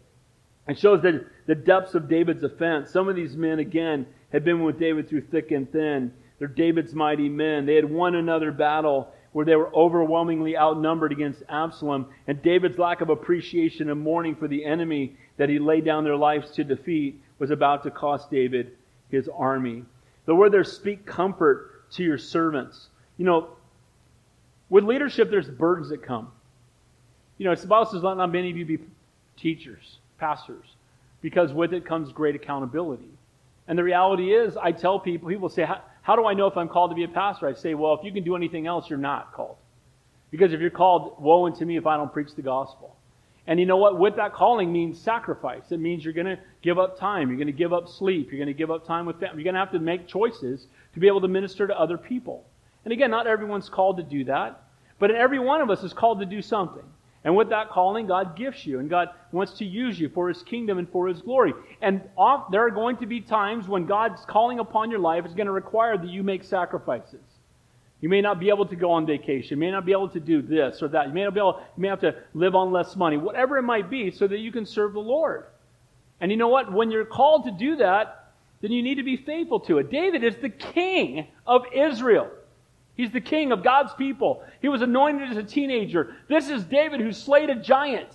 [0.69, 2.91] It shows that the depths of David's offense.
[2.91, 6.13] Some of these men, again, had been with David through thick and thin.
[6.39, 7.67] They're David's mighty men.
[7.67, 12.07] They had won another battle where they were overwhelmingly outnumbered against Absalom.
[12.27, 16.17] And David's lack of appreciation and mourning for the enemy that he laid down their
[16.17, 18.73] lives to defeat was about to cost David
[19.11, 19.85] his army.
[20.27, 22.89] The word there, speak comfort to your servants.
[23.17, 23.49] You know,
[24.69, 26.33] with leadership, there's burdens that come.
[27.39, 28.79] You know, it's about says, let not many of you be
[29.37, 30.65] teachers, pastors,
[31.21, 33.11] because with it comes great accountability.
[33.67, 35.67] And the reality is, I tell people, people say,
[36.03, 37.49] how do I know if I'm called to be a pastor?
[37.49, 39.57] I say, well, if you can do anything else, you're not called.
[40.31, 42.97] Because if you're called, woe unto me if I don't preach the gospel.
[43.47, 43.99] And you know what?
[43.99, 45.71] With that calling means sacrifice.
[45.71, 47.29] It means you're going to give up time.
[47.29, 48.31] You're going to give up sleep.
[48.31, 49.43] You're going to give up time with family.
[49.43, 52.45] You're going to have to make choices to be able to minister to other people.
[52.85, 54.63] And again, not everyone's called to do that,
[54.99, 56.85] but every one of us is called to do something.
[57.25, 60.43] And with that calling, God gifts you, and God wants to use you for His
[60.43, 61.55] kingdom and for His glory.
[61.81, 65.33] And off, there are going to be times when God's calling upon your life is
[65.33, 67.23] going to require that you make sacrifices.
[68.03, 69.57] You may not be able to go on vacation.
[69.57, 71.09] You may not be able to do this or that.
[71.09, 73.63] You may not be able, you may have to live on less money, whatever it
[73.63, 75.47] might be, so that you can serve the Lord.
[76.21, 76.71] And you know what?
[76.71, 79.91] When you're called to do that, then you need to be faithful to it.
[79.91, 82.31] David is the king of Israel.
[82.97, 84.43] He's the king of God's people.
[84.63, 86.15] He was anointed as a teenager.
[86.29, 88.09] This is David who slayed a giant.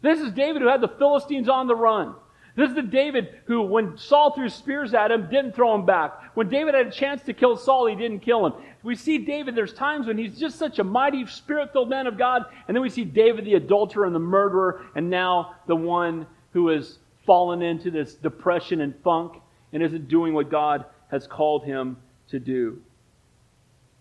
[0.00, 2.14] This is David who had the Philistines on the run.
[2.56, 6.34] This is the David who, when Saul threw spears at him, didn't throw him back.
[6.34, 8.52] When David had a chance to kill Saul, he didn't kill him.
[8.82, 12.18] We see David, there's times when he's just such a mighty, spirit filled man of
[12.18, 12.46] God.
[12.66, 16.68] And then we see David, the adulterer and the murderer, and now the one who
[16.68, 19.34] has fallen into this depression and funk
[19.72, 21.96] and isn't doing what God has called him
[22.30, 22.80] to do.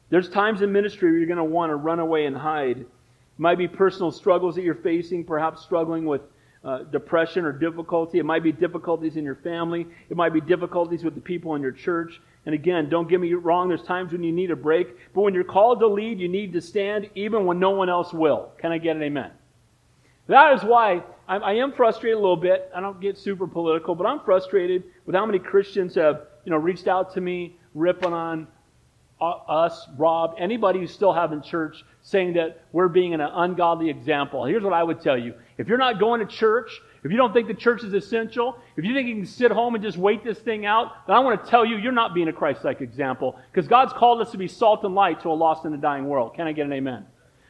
[0.09, 2.79] There's times in ministry where you're going to want to run away and hide.
[2.79, 2.87] It
[3.37, 6.21] might be personal struggles that you're facing, perhaps struggling with
[6.63, 8.19] uh, depression or difficulty.
[8.19, 9.85] It might be difficulties in your family.
[10.09, 12.19] It might be difficulties with the people in your church.
[12.45, 14.87] And again, don't get me wrong, there's times when you need a break.
[15.13, 18.13] But when you're called to lead, you need to stand even when no one else
[18.13, 18.51] will.
[18.57, 19.31] Can I get an amen?
[20.27, 22.71] That is why I, I am frustrated a little bit.
[22.73, 26.57] I don't get super political, but I'm frustrated with how many Christians have you know,
[26.57, 28.47] reached out to me, ripping on
[29.19, 34.45] us, Rob, anybody who's still having church, saying that we're being an ungodly example.
[34.45, 35.33] Here's what I would tell you.
[35.57, 36.69] If you're not going to church,
[37.03, 39.75] if you don't think the church is essential, if you think you can sit home
[39.75, 42.27] and just wait this thing out, then I want to tell you, you're not being
[42.27, 43.39] a Christ-like example.
[43.51, 46.05] Because God's called us to be salt and light to a lost and a dying
[46.05, 46.35] world.
[46.35, 47.05] Can I get an amen?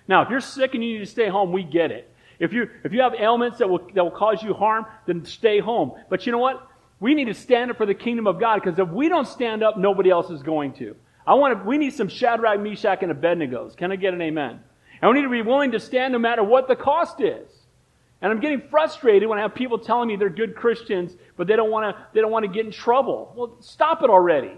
[0.08, 2.10] Now, if you're sick and you need to stay home, we get it.
[2.40, 5.60] If you, if you have ailments that will, that will cause you harm, then stay
[5.60, 5.94] home.
[6.10, 6.66] But you know what?
[7.00, 9.64] We need to stand up for the kingdom of God because if we don't stand
[9.64, 10.96] up, nobody else is going to.
[11.28, 13.76] I want to, we need some Shadrach, Meshach, and Abednego's.
[13.76, 14.62] Can I get an amen?
[15.02, 17.50] And we need to be willing to stand no matter what the cost is.
[18.22, 21.56] And I'm getting frustrated when I have people telling me they're good Christians, but they
[21.56, 23.34] don't want to, they don't want to get in trouble.
[23.36, 24.54] Well, stop it already.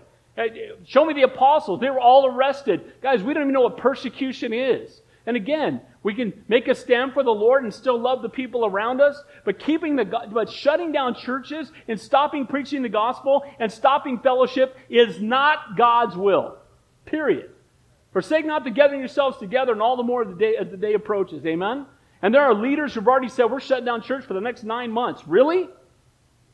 [0.85, 1.81] Show me the apostles.
[1.81, 2.93] They were all arrested.
[3.01, 5.01] Guys, we don't even know what persecution is.
[5.25, 8.65] And again, we can make a stand for the Lord and still love the people
[8.65, 13.69] around us, but keeping the but shutting down churches and stopping preaching the gospel and
[13.69, 16.58] stopping fellowship is not God's will.
[17.09, 17.51] Period.
[18.13, 20.93] Forsake not the gathering yourselves together, and all the more the day, as the day
[20.93, 21.45] approaches.
[21.45, 21.85] Amen?
[22.21, 24.91] And there are leaders who've already said, we're shutting down church for the next nine
[24.91, 25.23] months.
[25.27, 25.69] Really?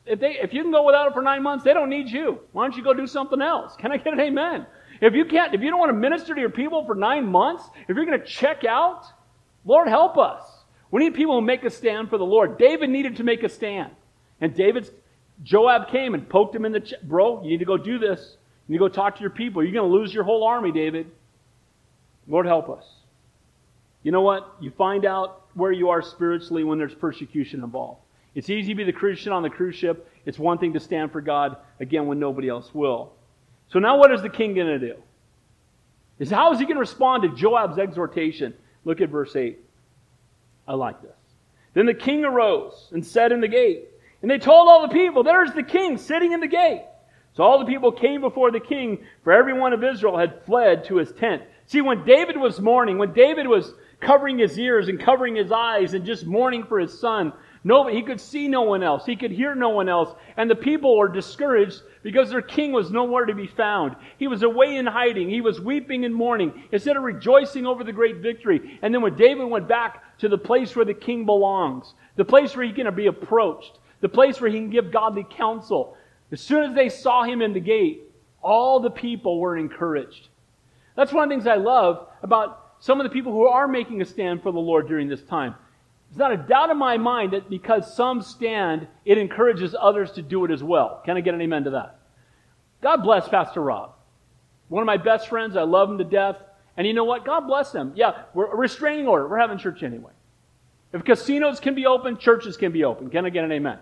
[0.04, 2.40] If, they, if you can go without it for nine months, they don't need you.
[2.52, 3.74] Why don't you go do something else?
[3.76, 4.66] Can I get an amen?
[5.00, 7.64] If you can't, if you don't want to minister to your people for nine months,
[7.88, 9.04] if you're going to check out,
[9.64, 10.42] Lord help us.
[10.90, 12.56] We need people who make a stand for the Lord.
[12.58, 13.90] David needed to make a stand.
[14.40, 14.90] And David's,
[15.42, 18.36] Joab came and poked him in the, ch- bro, you need to go do this.
[18.68, 19.62] You go talk to your people.
[19.62, 21.10] You're going to lose your whole army, David.
[22.26, 22.84] Lord, help us.
[24.02, 24.56] You know what?
[24.60, 28.00] You find out where you are spiritually when there's persecution involved.
[28.34, 30.10] It's easy to be the Christian on the cruise ship.
[30.26, 33.12] It's one thing to stand for God, again, when nobody else will.
[33.68, 34.94] So now what is the king going to do?
[36.18, 38.54] Is how is he going to respond to Joab's exhortation?
[38.84, 39.58] Look at verse 8.
[40.68, 41.10] I like this.
[41.74, 43.88] Then the king arose and sat in the gate.
[44.22, 46.84] And they told all the people, There's the king sitting in the gate.
[47.36, 50.84] So all the people came before the king, for every one of Israel had fled
[50.86, 51.42] to his tent.
[51.66, 55.92] See, when David was mourning, when David was covering his ears and covering his eyes
[55.92, 57.34] and just mourning for his son,
[57.90, 59.04] he could see no one else.
[59.04, 60.14] He could hear no one else.
[60.38, 63.96] And the people were discouraged because their king was nowhere to be found.
[64.18, 65.28] He was away in hiding.
[65.28, 68.78] He was weeping and mourning instead of rejoicing over the great victory.
[68.80, 72.56] And then when David went back to the place where the king belongs, the place
[72.56, 75.96] where he can be approached, the place where he can give godly counsel,
[76.32, 78.02] as soon as they saw him in the gate,
[78.42, 80.28] all the people were encouraged.
[80.94, 84.00] That's one of the things I love about some of the people who are making
[84.02, 85.54] a stand for the Lord during this time.
[86.10, 90.22] There's not a doubt in my mind that because some stand, it encourages others to
[90.22, 91.02] do it as well.
[91.04, 91.98] Can I get an amen to that?
[92.82, 93.92] God bless Pastor Rob.
[94.68, 95.56] One of my best friends.
[95.56, 96.36] I love him to death.
[96.76, 97.24] And you know what?
[97.24, 97.92] God bless him.
[97.96, 99.26] Yeah, we're a restraining order.
[99.26, 100.12] We're having church anyway.
[100.92, 103.10] If casinos can be open, churches can be open.
[103.10, 103.78] Can I get an amen?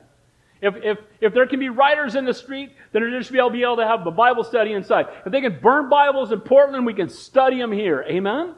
[0.64, 3.50] If, if, if there can be writers in the street, then there should be able,
[3.50, 5.06] be able to have a Bible study inside.
[5.26, 8.02] If they can burn Bibles in Portland, we can study them here.
[8.08, 8.54] Amen?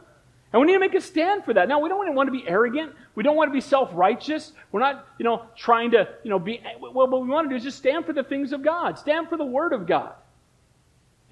[0.53, 1.69] And we need to make a stand for that.
[1.69, 2.92] Now, we don't want to be arrogant.
[3.16, 4.53] We don't want to be self-righteous.
[4.71, 7.57] We're not, you know, trying to, you know, be, well, what we want to do
[7.57, 8.99] is just stand for the things of God.
[8.99, 10.12] Stand for the Word of God.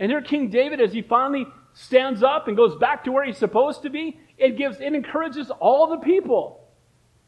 [0.00, 3.38] And here King David, as he finally stands up and goes back to where he's
[3.38, 6.66] supposed to be, it gives, it encourages all the people.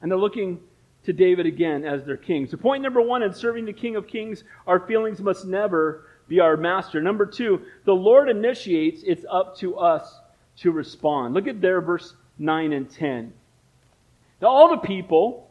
[0.02, 0.60] And they're looking
[1.06, 2.46] to David again as their king.
[2.46, 6.40] So point number one in serving the King of Kings, our feelings must never be
[6.40, 7.00] our master.
[7.00, 10.20] Number two, the Lord initiates, it's up to us
[10.58, 11.34] to respond.
[11.34, 13.32] Look at there, verse 9 and 10.
[14.42, 15.48] Now all the people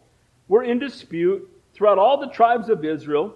[0.48, 3.36] were in dispute throughout all the tribes of Israel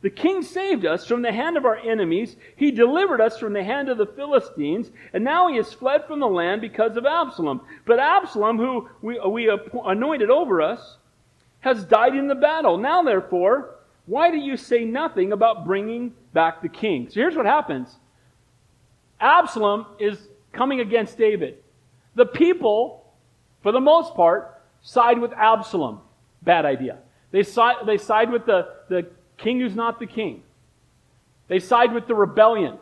[0.00, 2.36] the king saved us from the hand of our enemies.
[2.54, 4.90] He delivered us from the hand of the Philistines.
[5.12, 7.62] And now he has fled from the land because of Absalom.
[7.84, 9.50] But Absalom, who we, we
[9.84, 10.97] anointed over us,
[11.68, 12.78] has died in the battle.
[12.78, 13.76] Now, therefore,
[14.06, 17.08] why do you say nothing about bringing back the king?
[17.08, 17.96] So here's what happens
[19.20, 21.58] Absalom is coming against David.
[22.14, 23.04] The people,
[23.62, 26.00] for the most part, side with Absalom.
[26.42, 26.98] Bad idea.
[27.30, 30.42] They side, they side with the, the king who's not the king.
[31.48, 32.78] They side with the rebellion.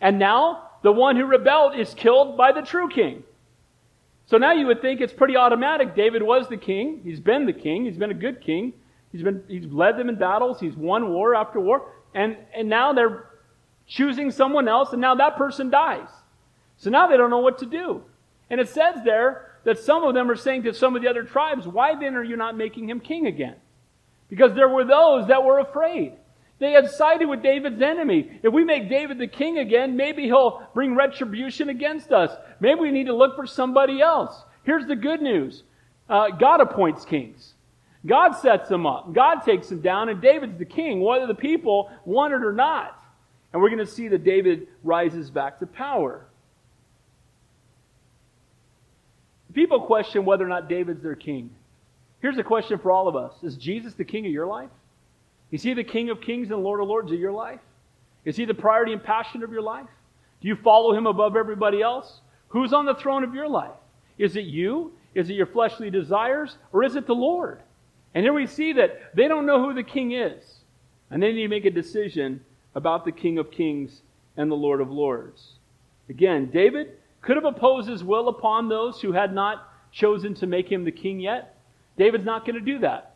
[0.00, 3.22] And now the one who rebelled is killed by the true king.
[4.32, 5.94] So now you would think it's pretty automatic.
[5.94, 7.02] David was the king.
[7.04, 7.84] He's been the king.
[7.84, 8.72] He's been a good king.
[9.10, 10.58] He's been he's led them in battles.
[10.58, 11.92] He's won war after war.
[12.14, 13.28] And and now they're
[13.86, 16.08] choosing someone else, and now that person dies.
[16.78, 18.04] So now they don't know what to do.
[18.48, 21.24] And it says there that some of them are saying to some of the other
[21.24, 23.56] tribes, Why then are you not making him king again?
[24.30, 26.14] Because there were those that were afraid.
[26.62, 28.38] They had sided with David's enemy.
[28.44, 32.30] If we make David the king again, maybe he'll bring retribution against us.
[32.60, 34.40] Maybe we need to look for somebody else.
[34.62, 35.64] Here's the good news
[36.08, 37.54] uh, God appoints kings.
[38.06, 39.12] God sets them up.
[39.12, 42.96] God takes them down, and David's the king, whether the people want it or not.
[43.52, 46.24] And we're going to see that David rises back to power.
[49.52, 51.50] People question whether or not David's their king.
[52.20, 54.70] Here's a question for all of us Is Jesus the king of your life?
[55.52, 57.60] Is he the king of kings and lord of lords of your life?
[58.24, 59.88] Is he the priority and passion of your life?
[60.40, 62.20] Do you follow him above everybody else?
[62.48, 63.70] Who's on the throne of your life?
[64.18, 64.92] Is it you?
[65.14, 66.56] Is it your fleshly desires?
[66.72, 67.60] Or is it the Lord?
[68.14, 70.60] And here we see that they don't know who the king is.
[71.10, 72.40] And they need to make a decision
[72.74, 74.00] about the King of Kings
[74.36, 75.52] and the Lord of Lords.
[76.08, 80.70] Again, David could have opposed his will upon those who had not chosen to make
[80.70, 81.58] him the king yet.
[81.98, 83.11] David's not going to do that.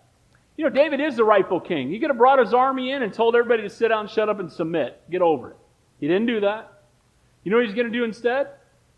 [0.56, 1.90] You know, David is the rightful king.
[1.90, 4.40] He could have brought his army in and told everybody to sit down, shut up,
[4.40, 5.00] and submit.
[5.10, 5.56] Get over it.
[6.00, 6.82] He didn't do that.
[7.44, 8.48] You know what he's going to do instead?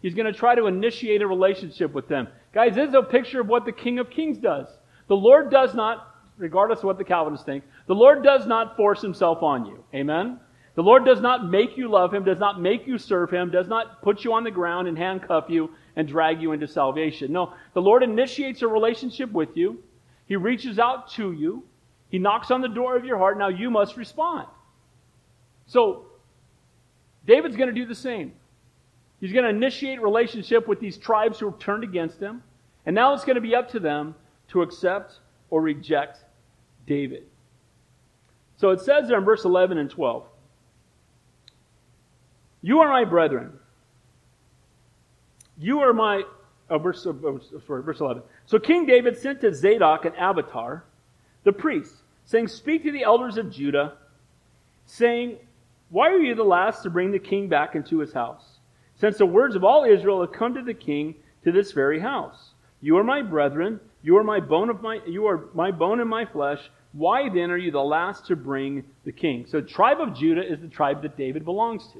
[0.00, 2.28] He's going to try to initiate a relationship with them.
[2.54, 4.66] Guys, this is a picture of what the King of Kings does.
[5.08, 9.02] The Lord does not, regardless of what the Calvinists think, the Lord does not force
[9.02, 9.84] himself on you.
[9.94, 10.38] Amen?
[10.76, 13.66] The Lord does not make you love him, does not make you serve him, does
[13.66, 17.32] not put you on the ground and handcuff you and drag you into salvation.
[17.32, 19.82] No, the Lord initiates a relationship with you.
[20.28, 21.64] He reaches out to you.
[22.10, 23.38] He knocks on the door of your heart.
[23.38, 24.46] Now you must respond.
[25.66, 26.06] So,
[27.26, 28.32] David's going to do the same.
[29.20, 32.42] He's going to initiate relationship with these tribes who have turned against him.
[32.86, 34.14] And now it's going to be up to them
[34.48, 35.18] to accept
[35.50, 36.24] or reject
[36.86, 37.24] David.
[38.56, 40.24] So it says there in verse 11 and 12
[42.62, 43.52] You are my brethren.
[45.58, 46.22] You are my,
[46.70, 48.22] uh, verse, uh, verse 11.
[48.46, 50.85] So King David sent to Zadok and Abiathar,
[51.44, 53.95] the priests, saying, Speak to the elders of Judah,
[54.86, 55.38] saying,
[55.90, 58.59] Why are you the last to bring the king back into his house?
[58.97, 61.14] Since the words of all Israel have come to the king
[61.45, 62.51] to this very house.
[62.80, 66.09] You are my brethren, you are my bone of my you are my bone and
[66.09, 66.70] my flesh.
[66.92, 69.47] Why then are you the last to bring the king?
[69.47, 71.99] So the tribe of Judah is the tribe that David belongs to.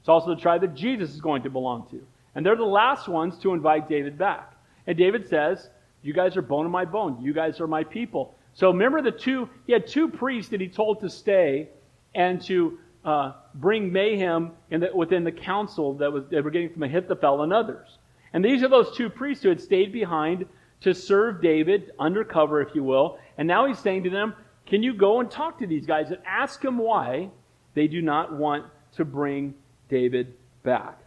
[0.00, 2.04] It's also the tribe that Jesus is going to belong to.
[2.34, 4.54] And they're the last ones to invite David back.
[4.86, 5.70] And David says,
[6.02, 7.22] You guys are bone of my bone.
[7.22, 8.34] You guys are my people.
[8.54, 11.68] So remember the two, he had two priests that he told to stay
[12.14, 16.84] and to uh, bring mayhem the, within the council that was, they were getting from
[16.84, 17.98] Ahithophel and others.
[18.32, 20.46] And these are those two priests who had stayed behind
[20.80, 23.18] to serve David, undercover, if you will.
[23.38, 24.34] And now he's saying to them,
[24.66, 27.30] Can you go and talk to these guys and ask them why
[27.74, 28.66] they do not want
[28.96, 29.54] to bring
[29.88, 30.98] David back?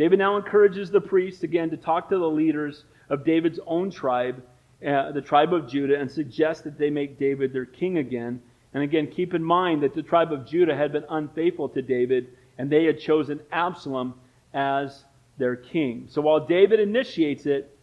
[0.00, 4.42] David now encourages the priests again to talk to the leaders of David's own tribe,
[4.82, 8.40] uh, the tribe of Judah, and suggest that they make David their king again.
[8.72, 12.28] And again, keep in mind that the tribe of Judah had been unfaithful to David,
[12.56, 14.14] and they had chosen Absalom
[14.54, 15.04] as
[15.36, 16.06] their king.
[16.08, 17.76] So while David initiates it,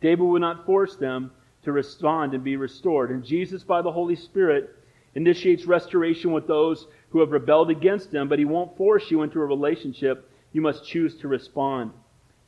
[0.00, 1.30] David will not force them
[1.64, 3.10] to respond and be restored.
[3.10, 4.74] And Jesus, by the Holy Spirit,
[5.14, 9.42] initiates restoration with those who have rebelled against him, but he won't force you into
[9.42, 10.26] a relationship.
[10.52, 11.92] You must choose to respond.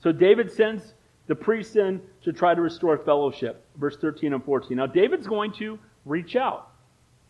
[0.03, 0.95] So David sends
[1.29, 3.65] the priests in to try to restore fellowship.
[3.77, 4.77] Verse 13 and 14.
[4.77, 6.73] Now, David's going to reach out.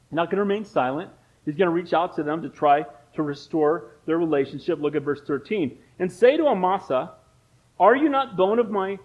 [0.08, 1.10] He's not going to remain silent.
[1.44, 4.80] He's going to reach out to them to try to restore their relationship.
[4.80, 5.76] Look at verse 13.
[5.98, 7.12] And say to Amasa,
[7.78, 8.98] Are you not bone of my,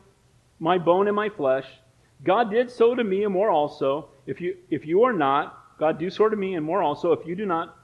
[0.59, 1.65] my bone and my flesh?
[2.23, 4.09] God did so to me and more also.
[4.25, 7.27] If you, if you are not, God do so to me and more also, if
[7.27, 7.77] you do not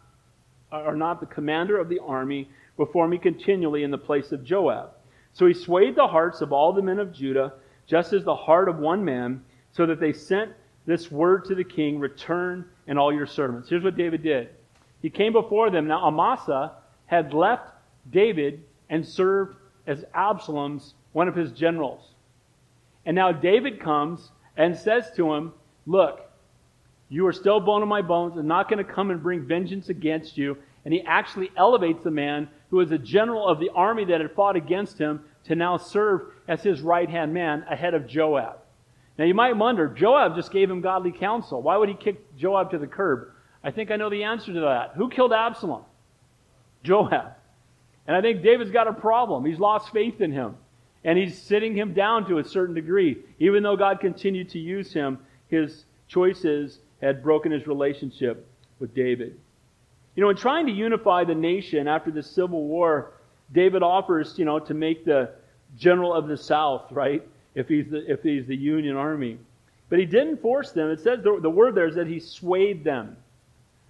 [0.72, 4.92] are not the commander of the army before me continually in the place of Joab.
[5.34, 7.54] So he swayed the hearts of all the men of Judah,
[7.88, 10.52] just as the heart of one man, so that they sent
[10.86, 13.70] this word to the king Return and all your servants.
[13.70, 14.50] Here's what David did.
[15.02, 15.88] He came before them.
[15.88, 16.74] Now, Amasa
[17.08, 17.70] had left
[18.12, 19.58] David and served
[19.88, 22.14] as Absalom's one of his generals.
[23.06, 25.54] And now David comes and says to him,
[25.86, 26.22] Look,
[27.10, 28.38] you are still bone of my bones.
[28.38, 30.58] I'm not going to come and bring vengeance against you.
[30.86, 34.34] And he actually elevates the man who was a general of the army that had
[34.34, 38.58] fought against him to now serve as his right hand man ahead of Joab.
[39.18, 41.62] Now you might wonder, Joab just gave him godly counsel.
[41.62, 43.30] Why would he kick Joab to the curb?
[43.64, 44.94] I think I know the answer to that.
[44.96, 45.84] Who killed Absalom?
[46.84, 47.34] Joab.
[48.08, 49.46] And I think David's got a problem.
[49.46, 50.56] He's lost faith in him.
[51.06, 53.18] And he's sitting him down to a certain degree.
[53.40, 58.48] Even though God continued to use him, his choices had broken his relationship
[58.80, 59.40] with David.
[60.16, 63.14] You know, in trying to unify the nation after the Civil War,
[63.52, 65.32] David offers, you know, to make the
[65.78, 67.28] general of the South, right?
[67.56, 69.40] If he's the, if he's the Union Army.
[69.90, 70.90] But he didn't force them.
[70.90, 73.16] It says the, the word there is that he swayed them.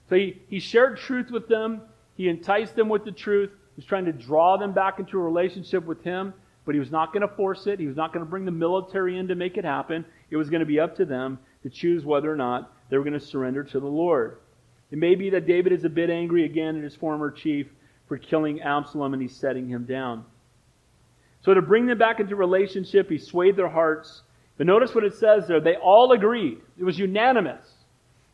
[0.10, 1.82] So he, he shared truth with them.
[2.16, 3.50] He enticed them with the truth.
[3.50, 6.34] He was trying to draw them back into a relationship with him,
[6.66, 7.80] but he was not going to force it.
[7.80, 10.06] He was not going to bring the military in to make it happen.
[10.30, 13.04] It was going to be up to them to choose whether or not they were
[13.04, 14.38] going to surrender to the Lord.
[14.94, 17.66] It may be that David is a bit angry again at his former chief
[18.08, 20.24] for killing Absalom and he's setting him down.
[21.42, 24.22] So to bring them back into relationship, he swayed their hearts.
[24.56, 25.60] But notice what it says there.
[25.60, 26.60] They all agreed.
[26.78, 27.68] It was unanimous.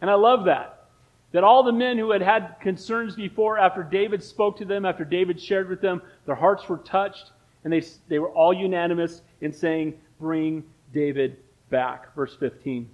[0.01, 0.87] And I love that.
[1.31, 5.05] That all the men who had had concerns before, after David spoke to them, after
[5.05, 7.31] David shared with them, their hearts were touched,
[7.63, 11.37] and they, they were all unanimous in saying, Bring David
[11.69, 12.13] back.
[12.15, 12.89] Verse 15.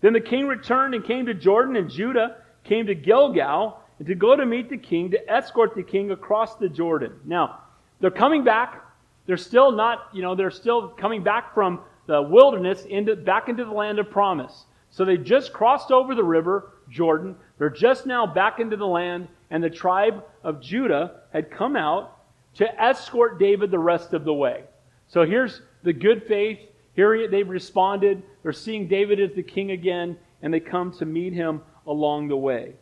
[0.00, 4.14] Then the king returned and came to Jordan, and Judah came to Gilgal and to
[4.14, 7.12] go to meet the king, to escort the king across the Jordan.
[7.24, 7.60] Now,
[8.00, 8.82] they're coming back.
[9.26, 13.64] They're still not, you know, they're still coming back from the wilderness into, back into
[13.64, 14.64] the land of promise.
[14.90, 17.36] So they just crossed over the river, Jordan.
[17.58, 22.18] They're just now back into the land, and the tribe of Judah had come out
[22.54, 24.64] to escort David the rest of the way.
[25.06, 26.58] So here's the good faith.
[26.94, 28.22] Here they've responded.
[28.42, 32.36] They're seeing David as the king again, and they come to meet him along the
[32.36, 32.72] way.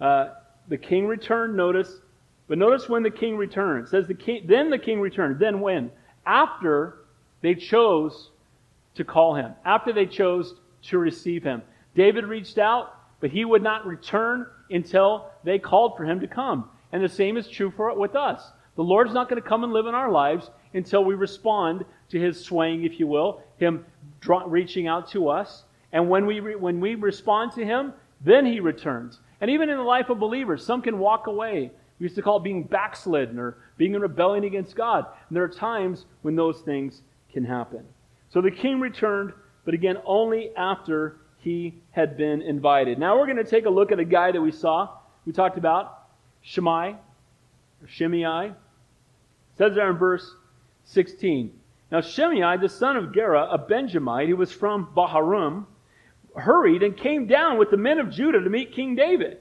[0.00, 0.30] Uh,
[0.68, 2.00] the king returned, notice,
[2.48, 3.84] but notice when the king returned.
[3.84, 5.38] It says the king, then the king returned.
[5.38, 5.90] Then when?
[6.26, 6.98] After
[7.42, 8.30] they chose
[8.94, 10.54] to call him, after they chose
[10.84, 11.62] to receive him.
[11.94, 16.70] David reached out, but he would not return until they called for him to come.
[16.90, 18.50] And the same is true for with us.
[18.76, 22.18] The Lord's not going to come and live in our lives until we respond to
[22.18, 23.84] his swaying, if you will, him
[24.46, 25.64] reaching out to us.
[25.92, 27.92] And when we, re, when we respond to him,
[28.24, 29.20] then he returns.
[29.40, 31.70] And even in the life of believers, some can walk away.
[31.98, 35.06] We used to call it being backslidden or being in rebellion against God.
[35.28, 37.02] And there are times when those things
[37.32, 37.84] can happen.
[38.30, 39.32] So the king returned,
[39.64, 42.98] but again, only after he had been invited.
[42.98, 44.88] Now we're going to take a look at a guy that we saw,
[45.26, 46.06] we talked about,
[46.40, 46.96] Shimei,
[47.82, 48.48] or Shimei.
[48.48, 48.54] It
[49.58, 50.34] says there in verse
[50.84, 51.52] 16.
[51.90, 55.66] Now Shimei, the son of Gera, a Benjamite, who was from Bahurim,
[56.36, 59.38] hurried and came down with the men of Judah to meet King David.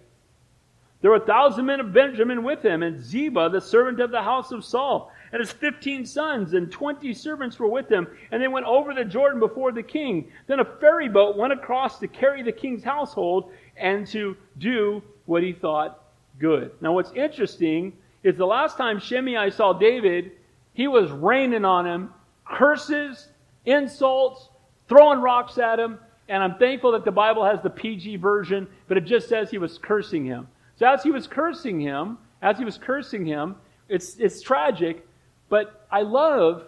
[1.01, 4.21] There were a thousand men of Benjamin with him, and Ziba, the servant of the
[4.21, 8.47] house of Saul, and his fifteen sons, and twenty servants were with him, and they
[8.47, 10.31] went over the Jordan before the king.
[10.45, 15.41] Then a ferry boat went across to carry the king's household and to do what
[15.41, 16.03] he thought
[16.37, 16.71] good.
[16.81, 20.33] Now, what's interesting is the last time Shimei saw David,
[20.73, 22.13] he was raining on him,
[22.45, 23.29] curses,
[23.65, 24.49] insults,
[24.87, 25.97] throwing rocks at him,
[26.27, 29.57] and I'm thankful that the Bible has the PG version, but it just says he
[29.57, 30.47] was cursing him.
[30.77, 33.55] So as he was cursing him, as he was cursing him,
[33.89, 35.05] it's, it's tragic,
[35.49, 36.63] But I love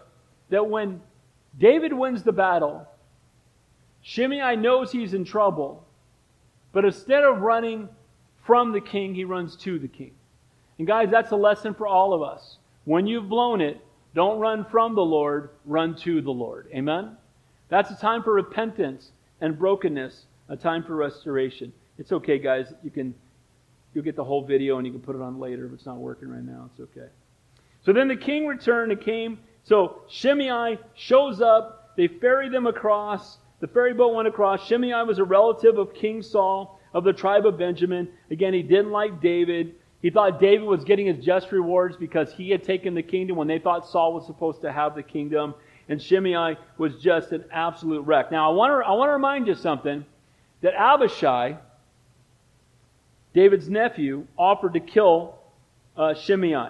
[0.50, 1.02] that when
[1.58, 2.86] David wins the battle,
[4.02, 5.86] Shimei knows he's in trouble,
[6.74, 7.88] but instead of running
[8.46, 10.12] from the king, he runs to the king.
[10.78, 12.58] And guys, that's a lesson for all of us.
[12.84, 13.80] When you've blown it,
[14.14, 16.68] don't run from the Lord, run to the Lord.
[16.74, 17.16] Amen?
[17.70, 19.12] That's a time for repentance
[19.44, 21.74] and brokenness, a time for restoration.
[22.00, 22.74] It's okay, guys.
[22.82, 23.14] You can
[23.94, 25.98] you'll get the whole video and you can put it on later if it's not
[25.98, 26.70] working right now.
[26.72, 27.10] It's okay.
[27.86, 29.40] So then the king returned and came.
[29.66, 31.94] So Shimei shows up.
[31.98, 33.38] They ferry them across.
[33.60, 34.66] The ferry boat went across.
[34.66, 38.08] Shimei was a relative of King Saul of the tribe of Benjamin.
[38.32, 39.76] Again, he didn't like David.
[40.02, 43.48] He thought David was getting his just rewards because he had taken the kingdom when
[43.48, 45.54] they thought Saul was supposed to have the kingdom.
[45.90, 48.32] And Shimei was just an absolute wreck.
[48.32, 50.06] Now, I want to, I want to remind you something
[50.62, 51.58] that Abishai,
[53.34, 55.36] David's nephew, offered to kill
[55.98, 56.70] uh, Shimei.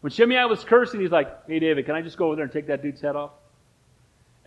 [0.00, 2.52] When Shimei was cursing, he's like, Hey, David, can I just go over there and
[2.52, 3.30] take that dude's head off?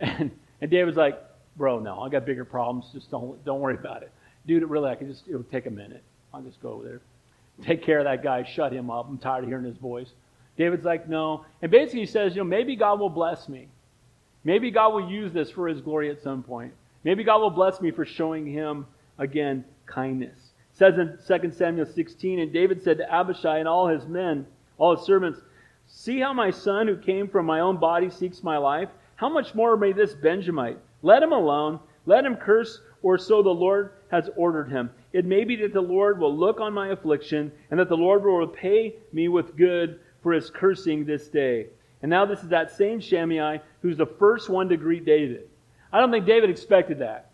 [0.00, 1.22] And, and David's like,
[1.56, 2.86] Bro, no, I got bigger problems.
[2.92, 4.10] Just don't, don't worry about it.
[4.46, 6.02] Dude, really, I can just, it'll take a minute.
[6.32, 7.00] I'll just go over there.
[7.62, 8.42] Take care of that guy.
[8.44, 9.06] Shut him up.
[9.08, 10.08] I'm tired of hearing his voice.
[10.56, 11.44] David's like, No.
[11.60, 13.68] And basically, he says, You know, maybe God will bless me.
[14.44, 16.72] Maybe God will use this for his glory at some point.
[17.04, 18.86] Maybe God will bless me for showing him,
[19.18, 20.36] again, kindness.
[20.72, 24.46] It says in 2 Samuel 16, and David said to Abishai and all his men,
[24.78, 25.40] all his servants,
[25.86, 28.88] See how my son who came from my own body seeks my life?
[29.16, 30.78] How much more may this Benjamite?
[31.02, 31.80] Let him alone.
[32.06, 34.90] Let him curse, or so the Lord has ordered him.
[35.12, 38.24] It may be that the Lord will look on my affliction, and that the Lord
[38.24, 41.66] will repay me with good for his cursing this day.
[42.02, 45.48] And now this is that same Shimei who's the first one to greet David.
[45.92, 47.30] I don't think David expected that.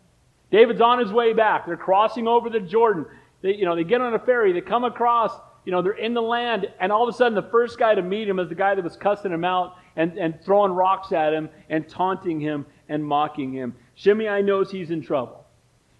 [0.51, 1.67] David's on his way back.
[1.67, 3.07] They're crossing over the Jordan.
[3.43, 4.53] They, you know, they get on a ferry.
[4.53, 5.33] They come across.
[5.65, 8.01] You know, they're in the land, and all of a sudden, the first guy to
[8.01, 11.35] meet him is the guy that was cussing him out and, and throwing rocks at
[11.35, 13.75] him and taunting him and mocking him.
[13.95, 15.45] Shimei knows he's in trouble.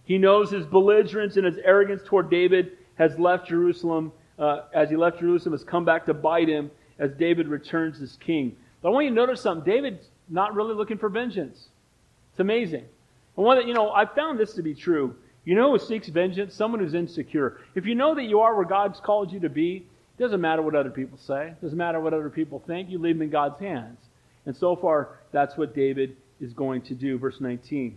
[0.05, 4.13] He knows his belligerence and his arrogance toward David has left Jerusalem.
[4.39, 8.17] Uh, as he left Jerusalem, has come back to bite him as David returns as
[8.17, 8.57] king.
[8.83, 9.71] But I want you to notice something.
[9.71, 11.69] David's not really looking for vengeance.
[12.33, 12.85] It's amazing.
[13.37, 15.15] And one that, you know, I found this to be true.
[15.45, 16.55] You know who seeks vengeance?
[16.55, 17.59] Someone who's insecure.
[17.75, 19.87] If you know that you are where God's called you to be,
[20.19, 21.49] it doesn't matter what other people say.
[21.49, 22.91] It doesn't matter what other people think.
[22.91, 23.99] You leave them in God's hands.
[24.47, 27.19] And so far, that's what David is going to do.
[27.19, 27.97] Verse 19.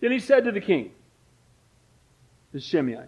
[0.00, 0.92] Then he said to the king,
[2.52, 3.04] the Shimei,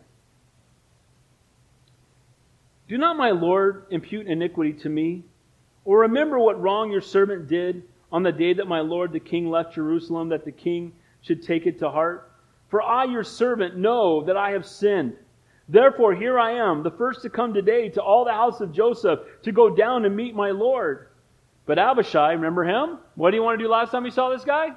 [2.89, 5.25] Do not my Lord impute iniquity to me?
[5.85, 7.83] Or remember what wrong your servant did
[8.13, 11.67] on the day that my lord the king left Jerusalem, that the king should take
[11.67, 12.31] it to heart?
[12.69, 15.17] For I, your servant, know that I have sinned.
[15.69, 19.21] Therefore, here I am, the first to come today to all the house of Joseph
[19.43, 21.09] to go down and meet my Lord.
[21.67, 22.99] But Abishai, remember him?
[23.15, 24.71] What do you want to do last time you saw this guy?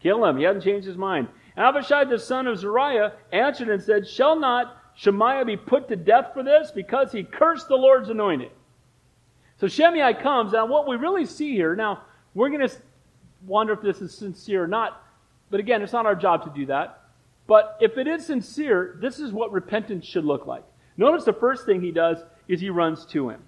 [0.00, 0.36] Kill him.
[0.36, 1.28] He hasn't changed his mind.
[1.56, 6.32] Abishai, the son of Zeruiah, answered and said, Shall not Shimei be put to death
[6.34, 6.72] for this?
[6.72, 8.50] Because he cursed the Lord's anointed.
[9.60, 12.02] So Shimei comes, and what we really see here, now,
[12.34, 12.74] we're going to
[13.46, 15.00] wonder if this is sincere or not,
[15.50, 17.00] but again, it's not our job to do that.
[17.46, 20.64] But if it is sincere, this is what repentance should look like.
[20.96, 22.18] Notice the first thing he does
[22.48, 23.40] is he runs to him.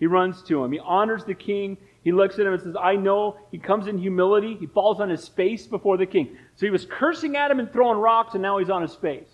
[0.00, 0.72] He runs to him.
[0.72, 1.78] He honors the king.
[2.02, 3.36] He looks at him and says, I know.
[3.52, 4.56] He comes in humility.
[4.58, 6.36] He falls on his face before the king.
[6.56, 9.28] So he was cursing at him and throwing rocks, and now he's on his face.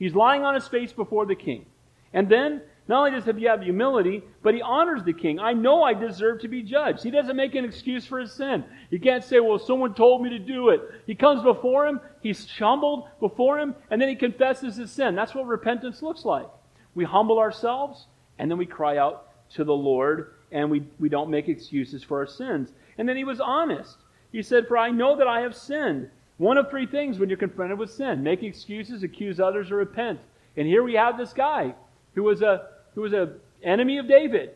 [0.00, 1.66] He's lying on his face before the king.
[2.12, 5.38] And then not only does he have humility, but he honors the king.
[5.38, 7.04] I know I deserve to be judged.
[7.04, 8.64] He doesn't make an excuse for his sin.
[8.90, 10.80] He can't say, well, someone told me to do it.
[11.06, 15.14] He comes before him, he's humbled before him, and then he confesses his sin.
[15.14, 16.48] That's what repentance looks like.
[16.96, 18.06] We humble ourselves,
[18.38, 22.18] and then we cry out to the Lord, and we, we don't make excuses for
[22.18, 22.72] our sins.
[22.98, 23.98] And then he was honest.
[24.32, 26.10] He said, For I know that I have sinned.
[26.40, 30.20] One of three things when you're confronted with sin make excuses, accuse others, or repent.
[30.56, 31.74] And here we have this guy
[32.14, 34.52] who was a who was an enemy of David,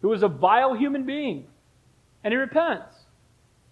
[0.00, 1.46] who was a vile human being,
[2.24, 2.96] and he repents.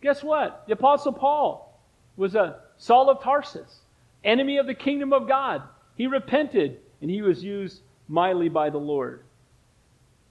[0.03, 0.65] Guess what?
[0.67, 1.81] The Apostle Paul
[2.19, 3.81] was a Saul of Tarsus,
[4.23, 5.63] enemy of the kingdom of God.
[5.97, 9.23] He repented, and he was used mightily by the Lord.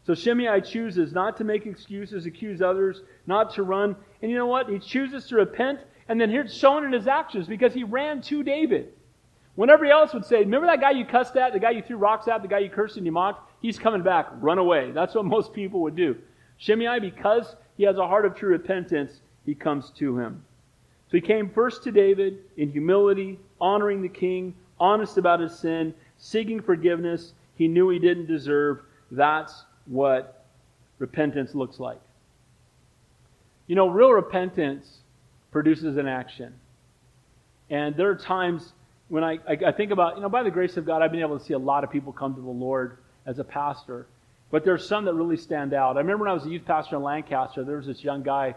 [0.06, 3.96] So Shimei chooses not to make excuses, accuse others, not to run.
[4.22, 4.70] And you know what?
[4.70, 8.44] He chooses to repent, and then here's shown in his actions because he ran to
[8.44, 8.94] David.
[9.56, 11.98] When everybody else would say, Remember that guy you cussed at, the guy you threw
[11.98, 13.52] rocks at, the guy you cursed and you mocked?
[13.62, 14.28] He's coming back.
[14.42, 14.92] Run away.
[14.92, 16.18] That's what most people would do.
[16.58, 20.44] Shimei, because he has a heart of true repentance, he comes to him.
[21.10, 25.94] So he came first to David in humility, honoring the king, honest about his sin,
[26.18, 28.82] seeking forgiveness he knew he didn't deserve.
[29.12, 30.46] That's what
[30.98, 32.02] repentance looks like.
[33.68, 35.00] You know, real repentance
[35.54, 36.54] produces an action.
[37.70, 38.74] And there are times
[39.08, 41.22] when I, I, I, think about, you know, by the grace of God, I've been
[41.22, 44.08] able to see a lot of people come to the Lord as a pastor.
[44.52, 45.96] But there's some that really stand out.
[45.96, 48.56] I remember when I was a youth pastor in Lancaster, there was this young guy,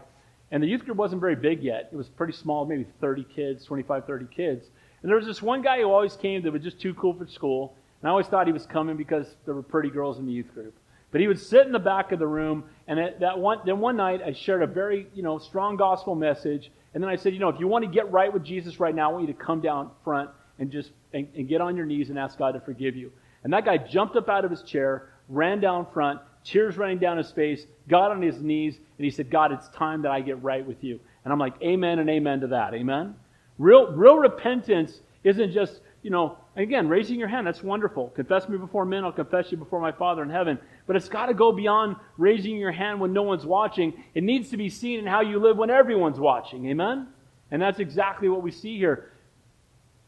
[0.51, 1.88] and the youth group wasn't very big yet.
[1.92, 4.66] It was pretty small, maybe 30 kids, 25, 30 kids.
[5.03, 7.26] And there was this one guy who always came that was just too cool for
[7.26, 7.74] school.
[8.01, 10.53] And I always thought he was coming because there were pretty girls in the youth
[10.55, 10.74] group.
[11.12, 13.78] But he would sit in the back of the room, and at that one, then
[13.78, 17.34] one night I shared a very, you know, strong gospel message, and then I said,
[17.34, 19.34] you know, if you want to get right with Jesus right now, I want you
[19.34, 22.53] to come down front and just and, and get on your knees and ask God
[22.53, 23.12] to forgive you.
[23.44, 27.18] And that guy jumped up out of his chair, ran down front, tears running down
[27.18, 30.42] his face, got on his knees, and he said, God, it's time that I get
[30.42, 30.99] right with you.
[31.22, 32.72] And I'm like, Amen and amen to that.
[32.72, 33.14] Amen?
[33.59, 38.09] Real, real repentance isn't just, you know, again, raising your hand, that's wonderful.
[38.16, 40.59] Confess me before men, I'll confess you before my Father in heaven.
[40.87, 44.05] But it's got to go beyond raising your hand when no one's watching.
[44.14, 46.66] It needs to be seen in how you live when everyone's watching.
[46.68, 47.09] Amen?
[47.51, 49.11] And that's exactly what we see here.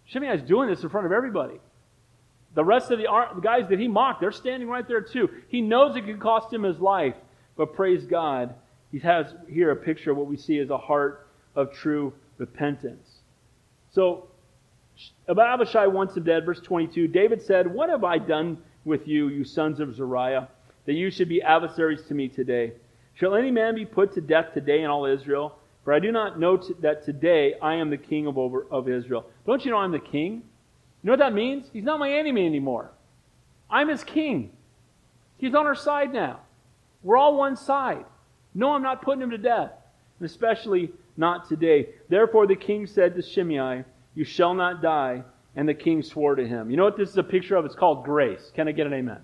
[0.07, 1.61] Shimei is doing this in front of everybody.
[2.55, 3.07] The rest of the,
[3.43, 5.29] guys that he mocked, they're standing right there too.
[5.49, 7.15] He knows it could cost him his life,
[7.57, 8.55] but praise God,
[8.91, 13.19] he has here a picture of what we see as a heart of true repentance.
[13.91, 14.29] So,
[15.29, 19.45] about Abishai once dead, verse 22, David said, What have I done with you, you
[19.45, 20.49] sons of Zeruiah,
[20.89, 22.73] that you should be adversaries to me today?
[23.13, 25.59] Shall any man be put to death today in all Israel?
[25.85, 28.89] For I do not know t- that today I am the king of, over, of
[28.89, 29.27] Israel.
[29.47, 30.37] Don't you know I'm the king?
[30.37, 30.43] You
[31.03, 31.67] know what that means?
[31.75, 32.91] He's not my enemy anymore.
[33.69, 34.51] I'm his king.
[35.37, 36.41] He's on our side now.
[37.03, 38.07] We're all one side.
[38.55, 39.73] No, I'm not putting him to death,
[40.19, 41.91] and especially not today.
[42.09, 43.85] Therefore, the king said to Shimei,
[44.15, 45.23] You shall not die.
[45.55, 46.71] And the king swore to him.
[46.71, 47.65] You know what this is a picture of?
[47.67, 48.53] It's called grace.
[48.55, 49.19] Can I get an amen?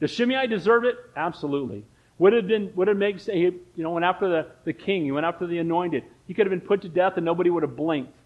[0.00, 0.96] Does Shimei deserve it?
[1.14, 1.84] Absolutely.
[2.18, 4.72] Would it have been, would it make, say, he, you know, went after the, the
[4.72, 6.04] king, he went after the anointed.
[6.26, 8.16] He could have been put to death and nobody would have blinked.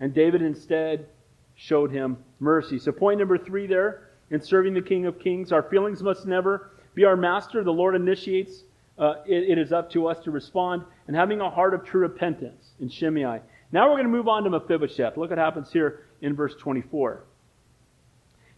[0.00, 1.06] And David instead
[1.54, 2.78] showed him mercy.
[2.78, 6.70] So, point number three there in serving the King of Kings, our feelings must never
[6.94, 7.62] be our master.
[7.62, 8.64] The Lord initiates.
[8.98, 10.82] Uh, it, it is up to us to respond.
[11.06, 13.40] And having a heart of true repentance in Shimei.
[13.72, 15.16] Now we're going to move on to Mephibosheth.
[15.16, 17.24] Look what happens here in verse 24.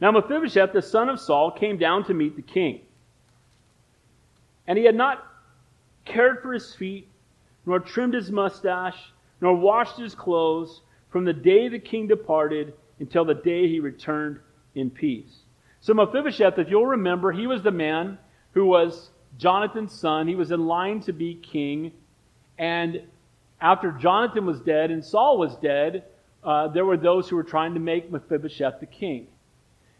[0.00, 2.80] Now Mephibosheth, the son of Saul, came down to meet the king.
[4.66, 5.24] And he had not
[6.04, 7.08] cared for his feet,
[7.64, 8.98] nor trimmed his mustache,
[9.40, 14.38] nor washed his clothes from the day the king departed until the day he returned
[14.74, 15.44] in peace.
[15.80, 18.18] So Mephibosheth, if you'll remember, he was the man
[18.52, 20.26] who was Jonathan's son.
[20.26, 21.92] He was in line to be king.
[22.58, 23.02] And
[23.60, 26.04] after Jonathan was dead and Saul was dead,
[26.42, 29.26] uh, there were those who were trying to make Mephibosheth the king.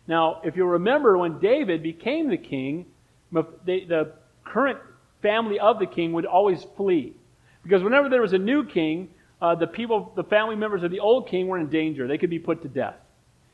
[0.09, 2.87] Now, if you remember, when David became the king,
[3.33, 4.13] the
[4.45, 4.79] current
[5.23, 7.15] family of the king would always flee.
[7.63, 9.09] Because whenever there was a new king,
[9.43, 12.07] uh, the people, the family members of the old king were in danger.
[12.07, 12.95] They could be put to death.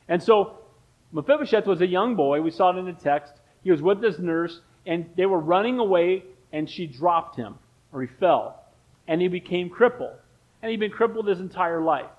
[0.07, 0.59] And so
[1.11, 2.41] Mephibosheth was a young boy.
[2.41, 3.33] We saw it in the text.
[3.63, 7.55] He was with his nurse, and they were running away, and she dropped him,
[7.91, 8.63] or he fell.
[9.07, 10.15] And he became crippled.
[10.61, 12.09] And he'd been crippled his entire life.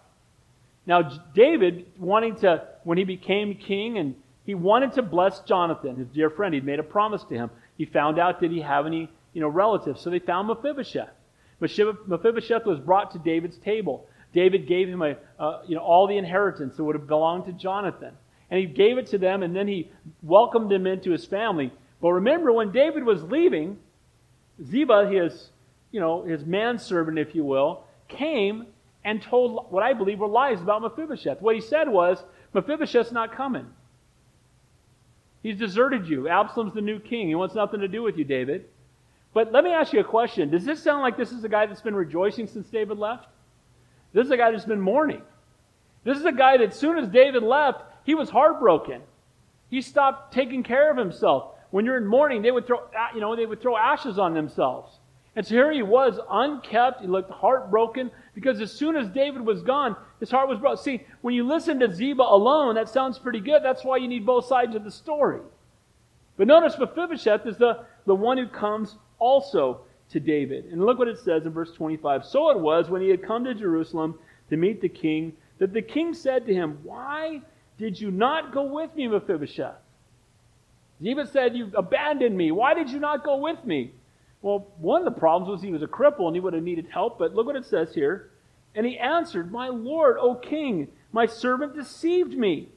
[0.86, 1.02] Now,
[1.34, 4.14] David, wanting to, when he became king, and
[4.44, 7.50] he wanted to bless Jonathan, his dear friend, he'd made a promise to him.
[7.78, 10.02] He found out did he have any, you know, relatives.
[10.02, 11.10] So they found Mephibosheth.
[11.60, 14.06] Mephibosheth was brought to David's table.
[14.34, 17.52] David gave him a, uh, you know, all the inheritance that would have belonged to
[17.52, 18.12] Jonathan.
[18.50, 19.90] And he gave it to them, and then he
[20.22, 21.72] welcomed them into his family.
[22.02, 23.78] But remember, when David was leaving,
[24.62, 25.48] Ziba, his,
[25.90, 28.66] you know, his manservant, if you will, came
[29.04, 31.40] and told what I believe were lies about Mephibosheth.
[31.40, 32.22] What he said was,
[32.52, 33.66] Mephibosheth's not coming.
[35.44, 36.26] He's deserted you.
[36.26, 37.28] Absalom's the new king.
[37.28, 38.64] He wants nothing to do with you, David.
[39.34, 40.50] But let me ask you a question.
[40.50, 43.28] Does this sound like this is a guy that's been rejoicing since David left?
[44.14, 45.20] This is a guy that's been mourning.
[46.02, 49.02] This is a guy that as soon as David left, he was heartbroken.
[49.68, 51.50] He stopped taking care of himself.
[51.70, 52.78] When you're in mourning, they would throw,
[53.14, 54.98] you know, they would throw ashes on themselves.
[55.36, 57.00] And so here he was, unkept.
[57.00, 60.82] He looked heartbroken because as soon as David was gone, his heart was broken.
[60.82, 63.62] See, when you listen to Ziba alone, that sounds pretty good.
[63.62, 65.40] That's why you need both sides of the story.
[66.36, 69.80] But notice Mephibosheth is the, the one who comes also
[70.10, 70.66] to David.
[70.66, 72.24] And look what it says in verse 25.
[72.24, 74.18] So it was when he had come to Jerusalem
[74.50, 77.40] to meet the king that the king said to him, Why
[77.78, 79.76] did you not go with me, Mephibosheth?
[81.02, 82.50] Ziba said, You abandoned me.
[82.50, 83.92] Why did you not go with me?
[84.44, 86.86] Well, one of the problems was he was a cripple and he would have needed
[86.92, 88.30] help, but look what it says here.
[88.74, 92.68] And he answered, My Lord, O king, my servant deceived me.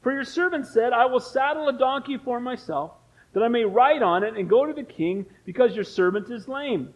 [0.00, 2.90] For your servant said, I will saddle a donkey for myself,
[3.34, 6.48] that I may ride on it and go to the king, because your servant is
[6.48, 6.92] lame.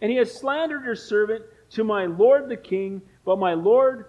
[0.00, 1.44] And he has slandered your servant
[1.74, 4.06] to my lord the king, but my lord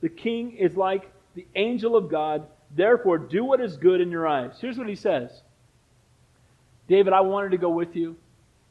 [0.00, 2.46] the king is like the angel of God.
[2.70, 4.58] Therefore, do what is good in your eyes.
[4.60, 5.42] Here's what he says
[6.86, 8.16] David, I wanted to go with you.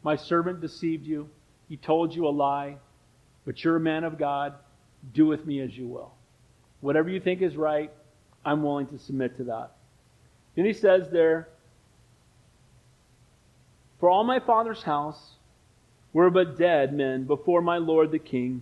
[0.05, 1.27] My servant deceived you.
[1.67, 2.77] He told you a lie.
[3.43, 4.53] But you're a man of God.
[5.15, 6.13] Do with me as you will.
[6.81, 7.91] Whatever you think is right,
[8.45, 9.71] I'm willing to submit to that.
[10.55, 11.49] Then he says there,
[13.99, 15.37] For all my father's house
[16.13, 18.61] were but dead men before my lord the king,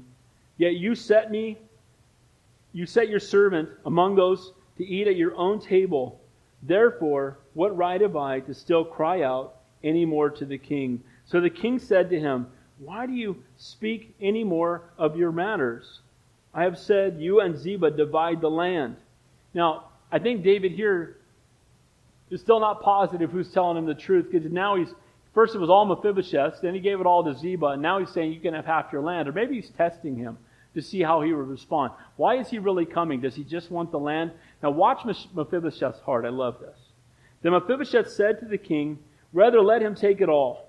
[0.57, 1.57] yet you set me,
[2.71, 6.21] you set your servant among those to eat at your own table.
[6.61, 11.03] Therefore, what right have I to still cry out any more to the king?
[11.25, 12.47] So the king said to him,
[12.79, 15.99] Why do you speak any more of your matters?
[16.53, 18.97] I have said, You and Ziba divide the land.
[19.53, 21.17] Now, I think David here
[22.29, 24.93] is still not positive who's telling him the truth because now he's,
[25.33, 28.09] first it was all Mephibosheth, then he gave it all to Ziba, and now he's
[28.09, 29.27] saying you can have half your land.
[29.27, 30.37] Or maybe he's testing him
[30.73, 31.91] to see how he would respond.
[32.15, 33.21] Why is he really coming?
[33.21, 34.31] Does he just want the land?
[34.61, 36.25] Now, watch Mephibosheth's heart.
[36.25, 36.77] I love this.
[37.41, 38.99] Then Mephibosheth said to the king,
[39.33, 40.62] Rather let him take it all.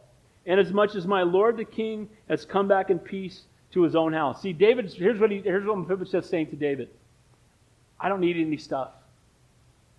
[0.47, 3.43] And as much as my lord the king has come back in peace
[3.73, 4.41] to his own house.
[4.43, 6.89] See, David, here's what, he, here's what Mephibosheth's saying to David
[8.01, 8.91] I don't need any stuff.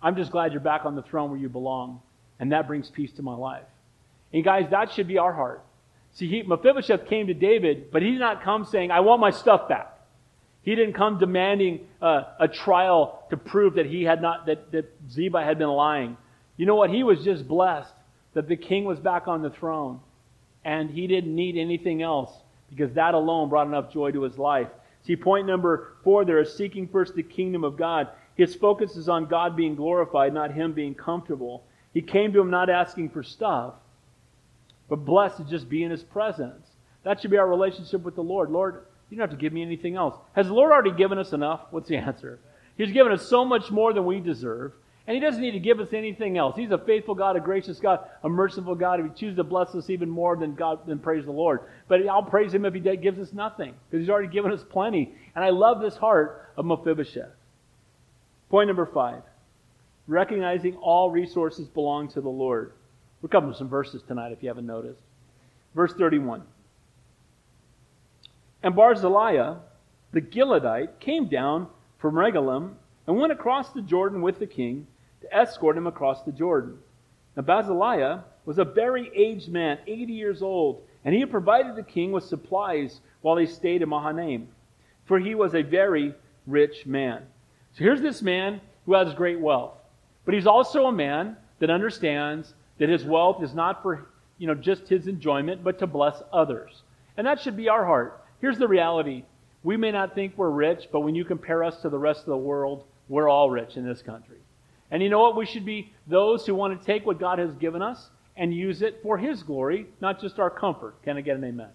[0.02, 2.00] I'm just glad you're back on the throne where you belong,
[2.38, 3.64] and that brings peace to my life.
[4.32, 5.64] And guys, that should be our heart.
[6.12, 9.30] See, he, Mephibosheth came to David, but he did not come saying, I want my
[9.30, 9.92] stuff back.
[10.62, 14.92] He didn't come demanding uh, a trial to prove that he had not, that, that
[15.10, 16.16] Ziba had been lying.
[16.56, 16.90] You know what?
[16.90, 17.92] He was just blessed
[18.34, 20.00] that the king was back on the throne,
[20.66, 22.30] and he didn't need anything else
[22.68, 24.66] because that alone brought enough joy to his life.
[25.06, 28.08] See, point number four there is seeking first the kingdom of God.
[28.34, 31.62] His focus is on God being glorified, not him being comfortable.
[31.94, 33.74] He came to him not asking for stuff,
[34.88, 36.66] but blessed to just be in his presence.
[37.04, 38.50] That should be our relationship with the Lord.
[38.50, 40.16] Lord, you don't have to give me anything else.
[40.32, 41.60] Has the Lord already given us enough?
[41.70, 42.40] What's the answer?
[42.76, 44.72] He's given us so much more than we deserve.
[45.06, 46.56] And He doesn't need to give us anything else.
[46.56, 48.98] He's a faithful God, a gracious God, a merciful God.
[48.98, 51.60] If He chooses to bless us even more than God, then praise the Lord.
[51.88, 55.14] But I'll praise Him if He gives us nothing, because He's already given us plenty.
[55.34, 57.30] And I love this heart of Mephibosheth.
[58.50, 59.22] Point number five
[60.08, 62.72] recognizing all resources belong to the Lord.
[63.20, 65.00] We're covering some verses tonight if you haven't noticed.
[65.74, 66.42] Verse 31.
[68.62, 69.56] And Barzillai,
[70.12, 71.66] the Gileadite, came down
[71.98, 72.74] from Rogelim
[73.06, 74.86] and went across the Jordan with the king
[75.26, 76.78] to escort him across the Jordan.
[77.36, 81.82] Now Barzillai was a very aged man, 80 years old, and he had provided the
[81.82, 84.48] king with supplies while he stayed in Mahanaim,
[85.04, 86.14] for he was a very
[86.46, 87.22] rich man.
[87.74, 89.74] So here's this man who has great wealth,
[90.24, 94.06] but he's also a man that understands that his wealth is not for
[94.38, 96.82] you know just his enjoyment, but to bless others.
[97.16, 98.22] And that should be our heart.
[98.40, 99.24] Here's the reality.
[99.62, 102.26] We may not think we're rich, but when you compare us to the rest of
[102.26, 104.38] the world, we're all rich in this country.
[104.90, 105.36] And you know what?
[105.36, 108.82] We should be those who want to take what God has given us and use
[108.82, 111.02] it for His glory, not just our comfort.
[111.02, 111.70] Can I get an amen?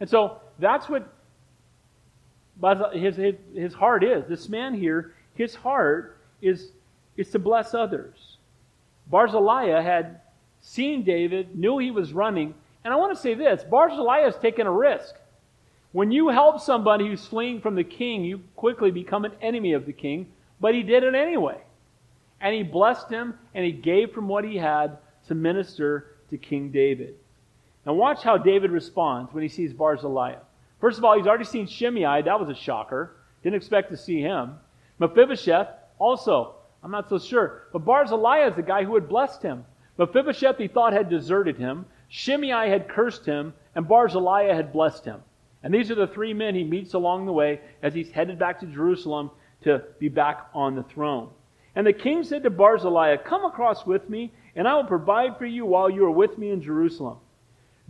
[0.00, 1.08] And so that's what
[2.92, 4.24] his, his, his heart is.
[4.28, 6.70] This man here, his heart is,
[7.16, 8.36] is to bless others.
[9.10, 10.20] Barzillai had
[10.60, 14.66] seen David, knew he was running, and I want to say this Barzillai has taken
[14.66, 15.14] a risk.
[15.92, 19.84] When you help somebody who's fleeing from the king, you quickly become an enemy of
[19.84, 20.26] the king,
[20.58, 21.60] but he did it anyway.
[22.42, 26.70] And he blessed him and he gave from what he had to minister to King
[26.70, 27.14] David.
[27.86, 30.34] Now, watch how David responds when he sees Barzillai.
[30.80, 32.22] First of all, he's already seen Shimei.
[32.22, 33.16] That was a shocker.
[33.42, 34.54] Didn't expect to see him.
[34.98, 35.68] Mephibosheth,
[35.98, 37.62] also, I'm not so sure.
[37.72, 39.64] But Barzillai is the guy who had blessed him.
[39.98, 41.86] Mephibosheth, he thought, had deserted him.
[42.08, 43.54] Shimei had cursed him.
[43.74, 45.22] And Barzillai had blessed him.
[45.62, 48.60] And these are the three men he meets along the way as he's headed back
[48.60, 49.30] to Jerusalem
[49.62, 51.30] to be back on the throne.
[51.74, 55.46] And the king said to Barzillai, Come across with me, and I will provide for
[55.46, 57.18] you while you are with me in Jerusalem.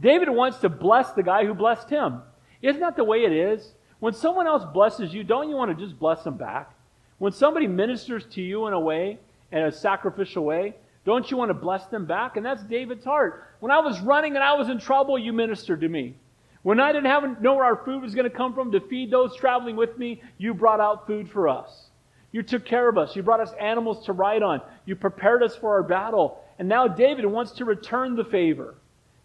[0.01, 2.23] David wants to bless the guy who blessed him.
[2.61, 3.73] Isn't that the way it is?
[3.99, 6.73] When someone else blesses you, don't you want to just bless them back?
[7.19, 9.19] When somebody ministers to you in a way,
[9.51, 10.75] in a sacrificial way,
[11.05, 12.37] don't you want to bless them back?
[12.37, 13.45] And that's David's heart.
[13.61, 16.17] When I was running and I was in trouble, you ministered to me.
[16.63, 19.11] When I didn't have, know where our food was going to come from to feed
[19.11, 21.91] those traveling with me, you brought out food for us.
[22.33, 23.15] You took care of us.
[23.15, 24.63] You brought us animals to ride on.
[24.87, 26.43] You prepared us for our battle.
[26.59, 28.75] And now David wants to return the favor.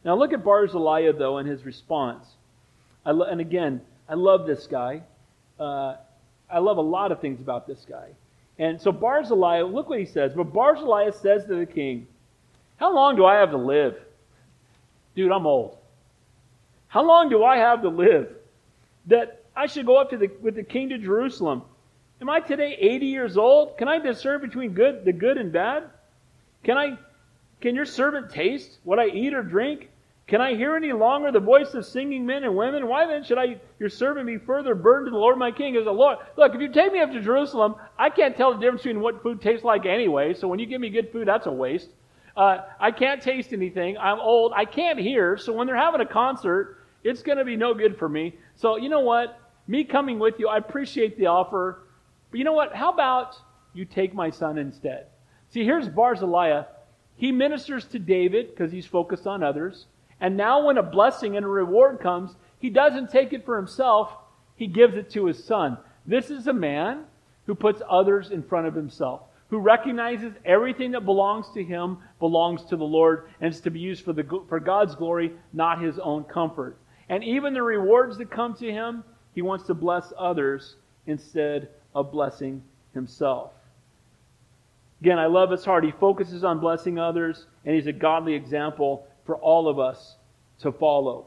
[0.03, 2.26] Now look at Barzillai, though, and his response.
[3.05, 5.03] Lo- and again, I love this guy.
[5.60, 5.95] Uh,
[6.49, 8.10] I love a lot of things about this guy.
[8.60, 10.34] And so Barzillai, look what he says.
[10.34, 12.08] But Barzillai says to the king,
[12.78, 13.97] How long do I have to live?
[15.16, 15.78] Dude, I'm old.
[16.88, 18.30] How long do I have to live?
[19.08, 21.64] That I should go up to the, with the king to Jerusalem.
[22.20, 23.78] Am I today 80 years old?
[23.78, 25.84] Can I discern between good, the good and bad?
[26.63, 26.97] Can I,
[27.61, 29.89] can your servant taste what I eat or drink?
[30.26, 32.88] Can I hear any longer the voice of singing men and women?
[32.88, 35.76] Why then should I, your servant, be further burdened to the Lord my King?
[35.78, 38.59] As the Lord, look, if you take me up to Jerusalem, I can't tell the
[38.59, 40.34] difference between what food tastes like anyway.
[40.34, 41.89] So when you give me good food, that's a waste.
[42.36, 43.97] Uh, I can't taste anything.
[43.97, 44.53] I'm old.
[44.55, 45.38] I can't hear.
[45.38, 48.36] So when they're having a concert, it's going to be no good for me.
[48.55, 49.39] So you know what?
[49.68, 51.84] Me coming with you, I appreciate the offer.
[52.30, 52.75] But you know what?
[52.75, 53.36] How about
[53.73, 55.07] you take my son instead?
[55.49, 56.63] See, here's Barzillai.
[57.15, 59.86] He ministers to David because he's focused on others.
[60.19, 64.11] And now, when a blessing and a reward comes, he doesn't take it for himself,
[64.55, 65.78] he gives it to his son.
[66.05, 67.03] This is a man
[67.45, 72.63] who puts others in front of himself, who recognizes everything that belongs to him belongs
[72.65, 75.99] to the Lord and is to be used for, the, for God's glory, not his
[75.99, 76.78] own comfort.
[77.09, 79.03] And even the rewards that come to him,
[79.34, 80.75] he wants to bless others
[81.05, 82.62] instead of blessing
[82.93, 83.52] himself.
[85.02, 85.84] Again, I love his heart.
[85.84, 90.16] He focuses on blessing others, and he's a godly example for all of us
[90.60, 91.26] to follow.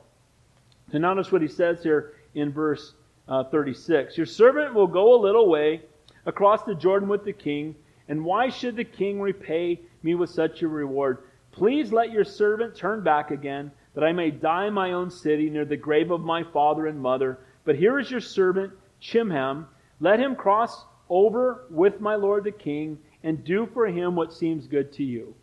[0.93, 2.95] So notice what he says here in verse
[3.29, 4.17] uh, 36.
[4.17, 5.83] Your servant will go a little way
[6.25, 7.75] across the Jordan with the king,
[8.09, 11.19] and why should the king repay me with such a reward?
[11.51, 15.51] Please let your servant turn back again, that I may die in my own city
[15.51, 17.41] near the grave of my father and mother.
[17.65, 19.67] But here is your servant, Chimham.
[20.01, 24.67] Let him cross over with my lord the king, and do for him what seems
[24.67, 25.35] good to you.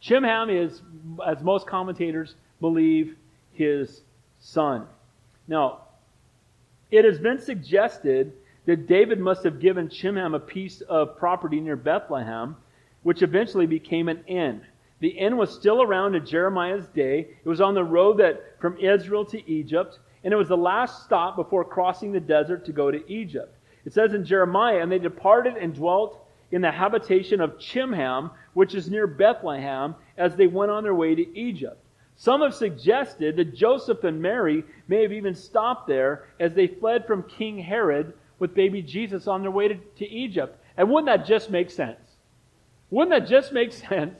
[0.00, 0.82] Chimham is,
[1.26, 3.16] as most commentators believe,
[3.52, 4.02] his
[4.40, 4.86] son.
[5.48, 5.82] Now,
[6.90, 8.32] it has been suggested
[8.66, 12.56] that David must have given Chimham a piece of property near Bethlehem,
[13.02, 14.60] which eventually became an inn.
[15.00, 17.30] The inn was still around in Jeremiah's day.
[17.44, 21.04] It was on the road that from Israel to Egypt, and it was the last
[21.04, 23.56] stop before crossing the desert to go to Egypt.
[23.84, 28.74] It says in Jeremiah, and they departed and dwelt in the habitation of Chimham, which
[28.74, 31.78] is near Bethlehem, as they went on their way to Egypt.
[32.16, 37.06] Some have suggested that Joseph and Mary may have even stopped there as they fled
[37.06, 40.58] from King Herod with baby Jesus on their way to, to Egypt.
[40.76, 42.16] And wouldn't that just make sense?
[42.90, 44.18] Wouldn't that just make sense?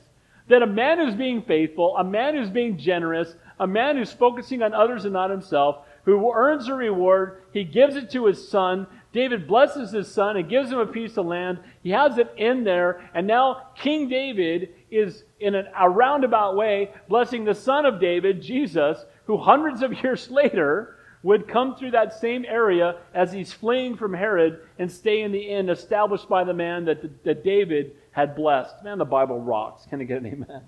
[0.49, 4.63] That a man who's being faithful, a man who's being generous, a man who's focusing
[4.63, 8.87] on others and not himself, who earns a reward, he gives it to his son,
[9.13, 11.59] David blesses his son and gives him a piece of land.
[11.83, 16.91] He has it in there, and now King David is, in an, a roundabout way,
[17.09, 22.19] blessing the son of David, Jesus, who hundreds of years later would come through that
[22.19, 26.55] same area as he's fleeing from Herod and stay in the inn established by the
[26.55, 28.75] man that, that David had blessed.
[28.83, 29.87] Man, the Bible rocks.
[29.89, 30.63] Can I get an amen?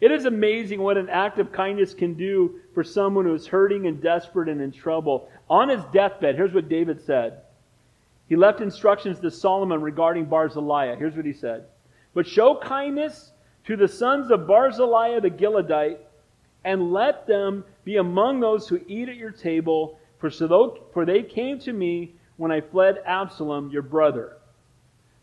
[0.00, 3.86] It is amazing what an act of kindness can do for someone who is hurting
[3.86, 5.28] and desperate and in trouble.
[5.50, 7.42] On his deathbed, here's what David said
[8.28, 10.94] he left instructions to Solomon regarding Barzillai.
[10.96, 11.64] Here's what he said.
[12.14, 13.32] But show kindness
[13.64, 15.98] to the sons of Barzillai the Gileadite,
[16.64, 21.22] and let them be among those who eat at your table, for, so for they
[21.22, 24.36] came to me when I fled Absalom, your brother.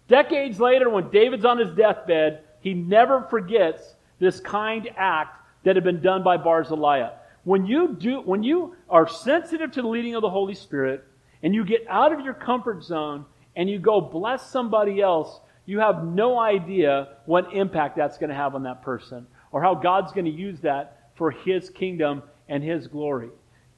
[0.08, 5.84] Decades later, when David's on his deathbed, he never forgets this kind act that had
[5.84, 7.10] been done by Barzillai.
[7.44, 11.04] When you do, when you are sensitive to the leading of the Holy Spirit,
[11.44, 13.26] and you get out of your comfort zone
[13.56, 18.36] and you go bless somebody else, you have no idea what impact that's going to
[18.36, 22.64] have on that person or how God's going to use that for His kingdom and
[22.64, 23.30] His glory.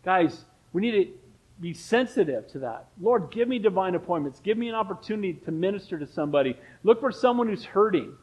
[0.03, 1.13] Guys, we need to
[1.59, 2.87] be sensitive to that.
[3.01, 4.39] Lord, give me divine appointments.
[4.39, 6.57] Give me an opportunity to minister to somebody.
[6.83, 8.13] Look for someone who's hurting.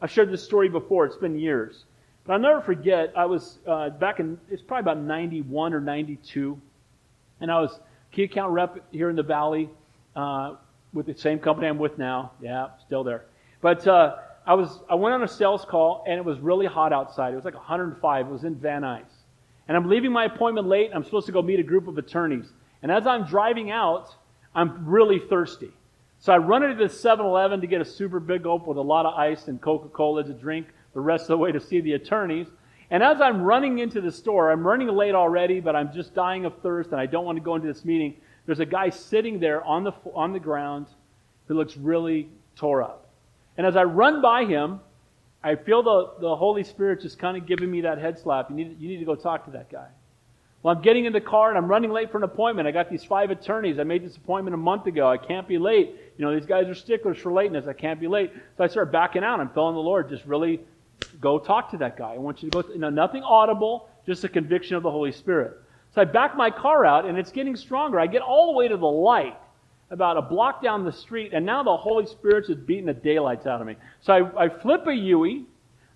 [0.00, 1.84] I've shared this story before, it's been years.
[2.24, 6.60] But I'll never forget, I was uh, back in, it's probably about 91 or 92,
[7.40, 7.80] and I was
[8.18, 9.70] key account rep here in the Valley
[10.16, 10.56] uh,
[10.92, 12.32] with the same company I'm with now.
[12.42, 13.26] Yeah, still there.
[13.60, 16.92] But uh, I was I went on a sales call and it was really hot
[16.92, 17.32] outside.
[17.32, 18.26] It was like 105.
[18.26, 19.04] It was in Van Nuys.
[19.68, 20.90] And I'm leaving my appointment late.
[20.92, 22.46] I'm supposed to go meet a group of attorneys.
[22.82, 24.12] And as I'm driving out,
[24.52, 25.70] I'm really thirsty.
[26.18, 29.06] So I run into the 7-Eleven to get a super big gulp with a lot
[29.06, 32.48] of ice and Coca-Cola to drink the rest of the way to see the attorneys.
[32.90, 36.46] And as I'm running into the store, I'm running late already, but I'm just dying
[36.46, 38.16] of thirst and I don't want to go into this meeting.
[38.46, 40.86] There's a guy sitting there on the, on the ground
[41.46, 43.08] who looks really tore up.
[43.58, 44.80] And as I run by him,
[45.42, 48.48] I feel the, the Holy Spirit just kind of giving me that head slap.
[48.50, 49.88] You need, you need to go talk to that guy.
[50.62, 52.66] Well, I'm getting in the car and I'm running late for an appointment.
[52.66, 53.78] I got these five attorneys.
[53.78, 55.08] I made this appointment a month ago.
[55.08, 55.94] I can't be late.
[56.16, 57.66] You know, these guys are sticklers for lateness.
[57.68, 58.32] I can't be late.
[58.56, 59.38] So I start backing out.
[59.38, 60.60] I'm feeling the Lord just really
[61.20, 62.14] go talk to that guy.
[62.14, 65.60] I want you to go, you nothing audible, just a conviction of the Holy Spirit.
[65.94, 67.98] So I back my car out, and it's getting stronger.
[67.98, 69.36] I get all the way to the light,
[69.90, 73.46] about a block down the street, and now the Holy Spirit's just beating the daylights
[73.46, 73.76] out of me.
[74.02, 75.44] So I, I flip a Yui.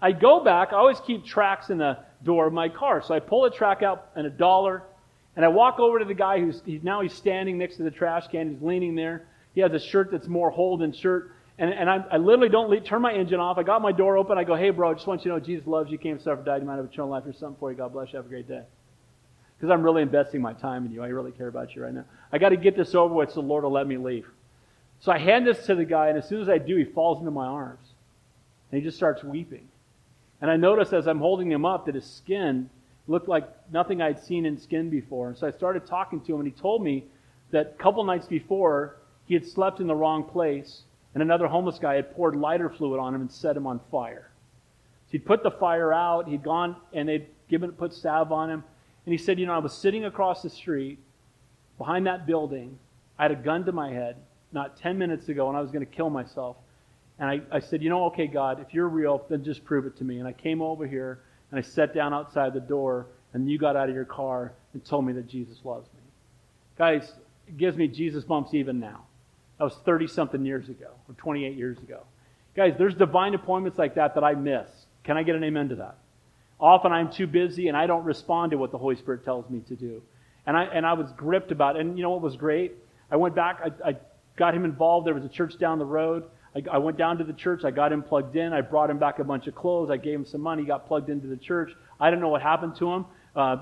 [0.00, 0.72] I go back.
[0.72, 3.02] I always keep tracts in the door of my car.
[3.02, 4.82] So I pull a tract out and a dollar,
[5.36, 8.28] and I walk over to the guy who's now he's standing next to the trash
[8.28, 8.50] can.
[8.50, 9.26] He's leaning there.
[9.54, 11.32] He has a shirt that's more hole than shirt.
[11.58, 13.58] And, and I, I literally don't leave, turn my engine off.
[13.58, 14.38] I got my door open.
[14.38, 16.44] I go, hey, bro, I just want you to know Jesus loves you, came, suffered,
[16.44, 17.24] died, you might have eternal life.
[17.24, 17.76] There's something for you.
[17.76, 18.16] God bless you.
[18.16, 18.62] Have a great day.
[19.56, 21.02] Because I'm really investing my time in you.
[21.02, 22.04] I really care about you right now.
[22.32, 24.26] I got to get this over with so the Lord will let me leave.
[25.00, 27.18] So I hand this to the guy, and as soon as I do, he falls
[27.18, 27.86] into my arms.
[28.70, 29.68] And he just starts weeping.
[30.40, 32.70] And I notice as I'm holding him up that his skin
[33.06, 35.28] looked like nothing I'd seen in skin before.
[35.28, 37.04] And so I started talking to him, and he told me
[37.50, 38.96] that a couple nights before,
[39.26, 40.82] he had slept in the wrong place,
[41.14, 44.30] and another homeless guy had poured lighter fluid on him and set him on fire.
[45.06, 48.64] So he'd put the fire out, he'd gone and they'd given put salve on him,
[49.04, 50.98] and he said, You know, I was sitting across the street
[51.78, 52.78] behind that building.
[53.18, 54.16] I had a gun to my head
[54.52, 56.56] not 10 minutes ago, and I was going to kill myself.
[57.18, 59.96] And I, I said, You know, okay, God, if you're real, then just prove it
[59.98, 60.18] to me.
[60.18, 63.76] And I came over here and I sat down outside the door, and you got
[63.76, 66.00] out of your car and told me that Jesus loves me.
[66.78, 67.12] Guys,
[67.46, 69.04] it gives me Jesus bumps even now.
[69.62, 72.00] That was 30 something years ago, or 28 years ago.
[72.56, 74.68] Guys, there's divine appointments like that that I miss.
[75.04, 75.98] Can I get an amen to that?
[76.58, 79.60] Often I'm too busy and I don't respond to what the Holy Spirit tells me
[79.68, 80.02] to do.
[80.46, 81.82] And I, and I was gripped about it.
[81.82, 82.72] And you know what was great?
[83.08, 83.96] I went back, I, I
[84.34, 85.06] got him involved.
[85.06, 86.24] There was a church down the road.
[86.56, 87.62] I, I went down to the church.
[87.62, 88.52] I got him plugged in.
[88.52, 89.90] I brought him back a bunch of clothes.
[89.92, 90.62] I gave him some money.
[90.62, 91.70] He got plugged into the church.
[92.00, 93.06] I don't know what happened to him.
[93.36, 93.58] Uh,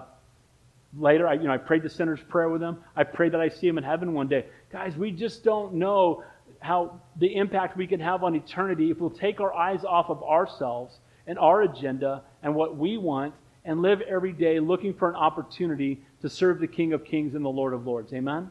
[0.97, 2.79] later, I, you know, I prayed the sinner's prayer with him.
[2.97, 4.47] I prayed that I see him in heaven one day.
[4.73, 6.25] Guys, we just don't know
[6.61, 10.23] how the impact we can have on eternity if we'll take our eyes off of
[10.23, 13.35] ourselves and our agenda and what we want
[13.65, 17.45] and live every day looking for an opportunity to serve the King of Kings and
[17.45, 18.13] the Lord of Lords.
[18.13, 18.39] Amen?
[18.39, 18.51] And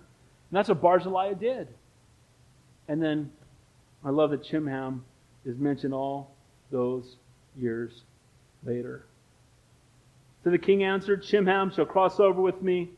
[0.52, 1.68] that's what Barzillai did.
[2.88, 3.32] And then
[4.04, 5.02] I love that Chimham
[5.46, 6.36] is mentioned all
[6.72, 7.16] those
[7.56, 8.04] years
[8.64, 9.06] later.
[10.50, 12.91] The king answered, Chimham shall cross over with me.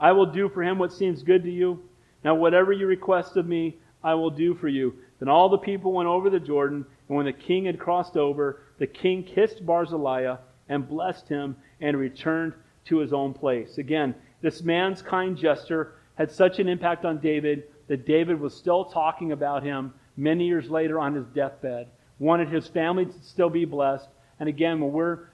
[0.00, 1.80] I will do for him what seems good to you.
[2.24, 4.94] Now, whatever you request of me, I will do for you.
[5.18, 8.62] Then all the people went over the Jordan, and when the king had crossed over,
[8.78, 10.36] the king kissed Barzillai
[10.68, 12.54] and blessed him and returned
[12.86, 13.78] to his own place.
[13.78, 18.84] Again, this man's kind gesture had such an impact on David that David was still
[18.84, 21.88] talking about him many years later on his deathbed,
[22.18, 24.08] wanted his family to still be blessed.
[24.40, 25.28] And again, when we're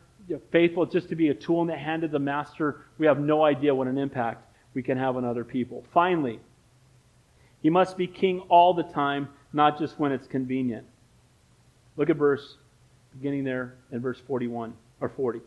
[0.50, 3.44] faithful just to be a tool in the hand of the master, we have no
[3.44, 5.84] idea what an impact we can have on other people.
[5.92, 6.40] Finally,
[7.62, 10.86] he must be king all the time, not just when it's convenient.
[11.96, 12.56] Look at verse,
[13.12, 15.40] beginning there in verse 41 or 40.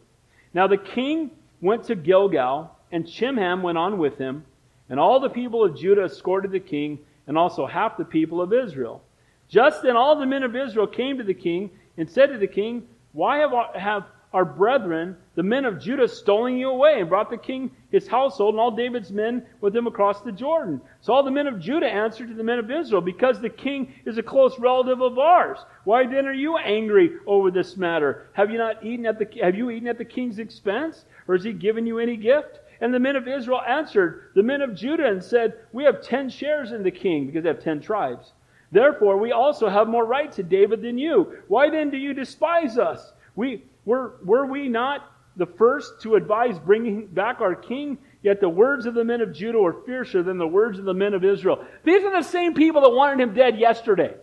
[0.53, 1.31] Now the king
[1.61, 4.45] went to Gilgal, and Chimham went on with him,
[4.89, 8.53] and all the people of Judah escorted the king, and also half the people of
[8.53, 9.01] Israel.
[9.47, 12.47] Just then all the men of Israel came to the king and said to the
[12.47, 17.29] king, Why have, have our brethren, the men of Judah, stolen you away and brought
[17.29, 20.81] the king his household and all David's men with him across the Jordan.
[21.01, 23.93] So all the men of Judah answered to the men of Israel, Because the king
[24.05, 25.59] is a close relative of ours.
[25.83, 28.27] Why then are you angry over this matter?
[28.33, 31.05] Have you not eaten at the have you eaten at the king's expense?
[31.27, 32.59] Or has he given you any gift?
[32.81, 36.29] And the men of Israel answered the men of Judah and said, We have ten
[36.29, 38.33] shares in the king, because they have ten tribes.
[38.71, 41.37] Therefore, we also have more right to David than you.
[41.47, 43.13] Why then do you despise us?
[43.35, 47.97] We were, were we not the first to advise bringing back our king?
[48.21, 50.93] Yet the words of the men of Judah were fiercer than the words of the
[50.93, 51.65] men of Israel.
[51.83, 54.15] These are the same people that wanted him dead yesterday.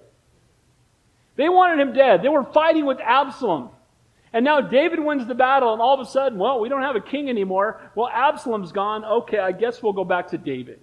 [1.36, 2.22] They wanted him dead.
[2.22, 3.70] They were fighting with Absalom.
[4.32, 6.96] And now David wins the battle, and all of a sudden, well, we don't have
[6.96, 7.80] a king anymore.
[7.94, 9.04] Well, Absalom's gone.
[9.04, 10.80] Okay, I guess we'll go back to David.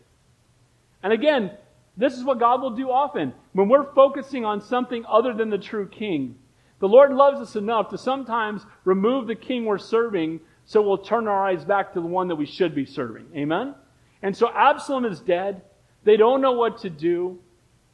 [1.01, 1.51] And again,
[1.95, 3.33] this is what God will do often.
[3.53, 6.35] When we're focusing on something other than the true king,
[6.79, 11.27] the Lord loves us enough to sometimes remove the king we're serving so we'll turn
[11.27, 13.25] our eyes back to the one that we should be serving.
[13.35, 13.73] Amen?
[14.21, 15.61] And so Absalom is dead.
[16.03, 17.39] They don't know what to do.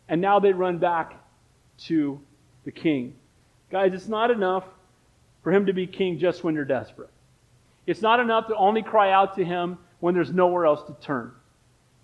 [0.09, 1.13] And now they run back
[1.85, 2.19] to
[2.65, 3.15] the king.
[3.69, 4.65] Guys, it's not enough
[5.43, 7.09] for him to be king just when you're desperate.
[7.85, 11.31] It's not enough to only cry out to him when there's nowhere else to turn.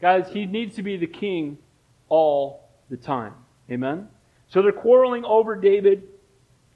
[0.01, 1.57] Guys, he needs to be the king
[2.09, 3.33] all the time.
[3.71, 4.07] Amen?
[4.49, 6.03] So they're quarreling over David.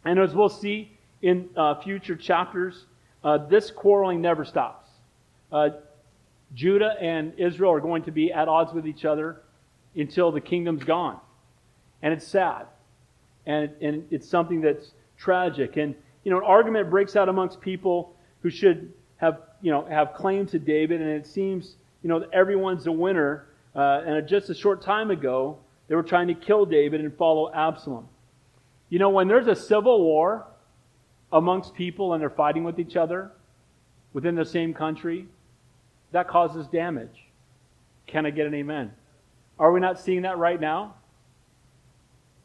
[0.06, 2.86] And as we'll see in uh, future chapters,
[3.24, 4.88] uh, this quarreling never stops.
[5.52, 5.70] Uh,
[6.54, 9.42] Judah and Israel are going to be at odds with each other
[9.96, 11.20] until the kingdom's gone.
[12.02, 12.66] And it's sad.
[13.46, 15.78] And, and it's something that's tragic.
[15.78, 20.14] And, you know, an argument breaks out amongst people who should have, you know, have
[20.14, 23.48] claim to David, and it seems, you know, everyone's a winner.
[23.76, 27.52] Uh, and just a short time ago, they were trying to kill David and follow
[27.54, 28.08] Absalom.
[28.94, 30.46] You know, when there's a civil war
[31.32, 33.32] amongst people and they're fighting with each other
[34.14, 35.26] within the same country,
[36.12, 37.26] that causes damage.
[38.06, 38.92] Can I get an amen?
[39.58, 40.94] Are we not seeing that right now?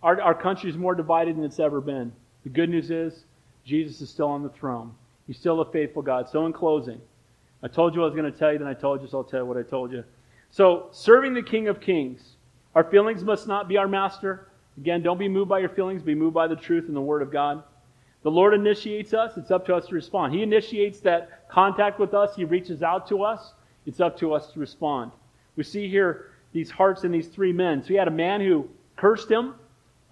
[0.02, 2.14] Our, our country is more divided than it's ever been.
[2.44, 3.26] The good news is
[3.66, 4.94] Jesus is still on the throne.
[5.26, 6.30] He's still a faithful God.
[6.30, 7.02] So, in closing,
[7.62, 9.24] I told you I was going to tell you, then I told you, so I'll
[9.24, 10.02] tell you what I told you.
[10.50, 12.36] So, serving the King of Kings,
[12.74, 14.47] our feelings must not be our master.
[14.80, 17.20] Again, don't be moved by your feelings, be moved by the truth and the Word
[17.20, 17.64] of God.
[18.22, 20.32] The Lord initiates us, it's up to us to respond.
[20.32, 23.54] He initiates that contact with us, He reaches out to us,
[23.86, 25.10] it's up to us to respond.
[25.56, 27.82] We see here these hearts in these three men.
[27.82, 29.54] So, he had a man who cursed him,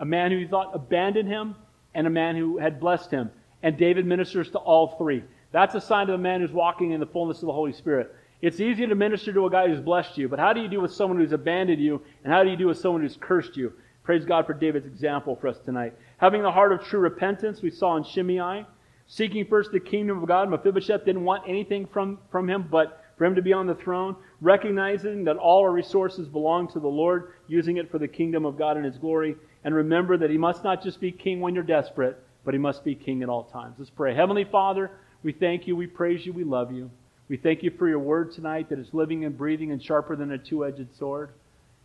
[0.01, 1.55] a man who he thought abandoned him,
[1.95, 3.31] and a man who had blessed him.
[3.63, 5.23] And David ministers to all three.
[5.53, 8.15] That's a sign of a man who's walking in the fullness of the Holy Spirit.
[8.43, 10.81] It's easy to minister to a guy who's blessed you, but how do you do
[10.81, 13.73] with someone who's abandoned you, and how do you do with someone who's cursed you?
[14.07, 15.93] Praise God for David's example for us tonight.
[16.19, 18.65] Having the heart of true repentance, we saw in Shimei.
[19.09, 23.25] Seeking first the kingdom of God, Mephibosheth didn't want anything from, from him but for
[23.25, 24.15] him to be on the throne.
[24.41, 28.57] Recognizing that all our resources belong to the Lord, using it for the kingdom of
[28.57, 29.35] God and his glory.
[29.65, 32.85] And remember that he must not just be king when you're desperate, but he must
[32.85, 33.75] be king at all times.
[33.77, 34.15] Let's pray.
[34.15, 34.93] Heavenly Father,
[35.25, 36.93] we thank you, we praise you, we love you.
[37.29, 40.31] We thank you for your word tonight that is living and breathing and sharper than
[40.31, 41.31] a two edged sword.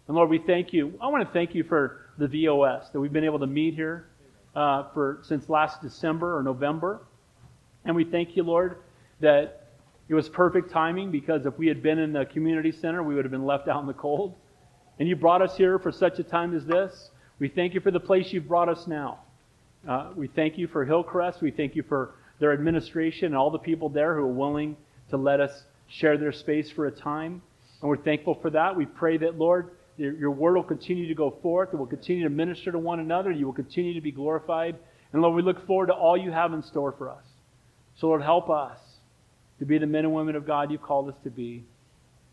[0.07, 0.93] And Lord, we thank you.
[1.01, 4.05] I want to thank you for the VOS that we've been able to meet here
[4.55, 7.01] uh, for since last December or November.
[7.83, 8.77] And we thank you, Lord,
[9.21, 9.69] that
[10.07, 13.25] it was perfect timing because if we had been in the community center, we would
[13.25, 14.35] have been left out in the cold.
[14.99, 17.09] And you brought us here for such a time as this.
[17.39, 19.21] We thank you for the place you've brought us now.
[19.87, 21.41] Uh, we thank you for Hillcrest.
[21.41, 24.77] We thank you for their administration and all the people there who are willing
[25.09, 27.41] to let us share their space for a time.
[27.81, 28.75] And we're thankful for that.
[28.75, 31.69] We pray that, Lord, your word will continue to go forth.
[31.73, 33.31] It will continue to minister to one another.
[33.31, 34.75] You will continue to be glorified.
[35.13, 37.25] And Lord, we look forward to all you have in store for us.
[37.97, 38.79] So, Lord, help us
[39.59, 41.63] to be the men and women of God you've called us to be,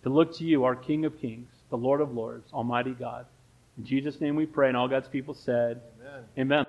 [0.02, 3.26] to look to you, our King of Kings, the Lord of Lords, Almighty God.
[3.76, 6.24] In Jesus' name we pray, and all God's people said, Amen.
[6.38, 6.66] Amen.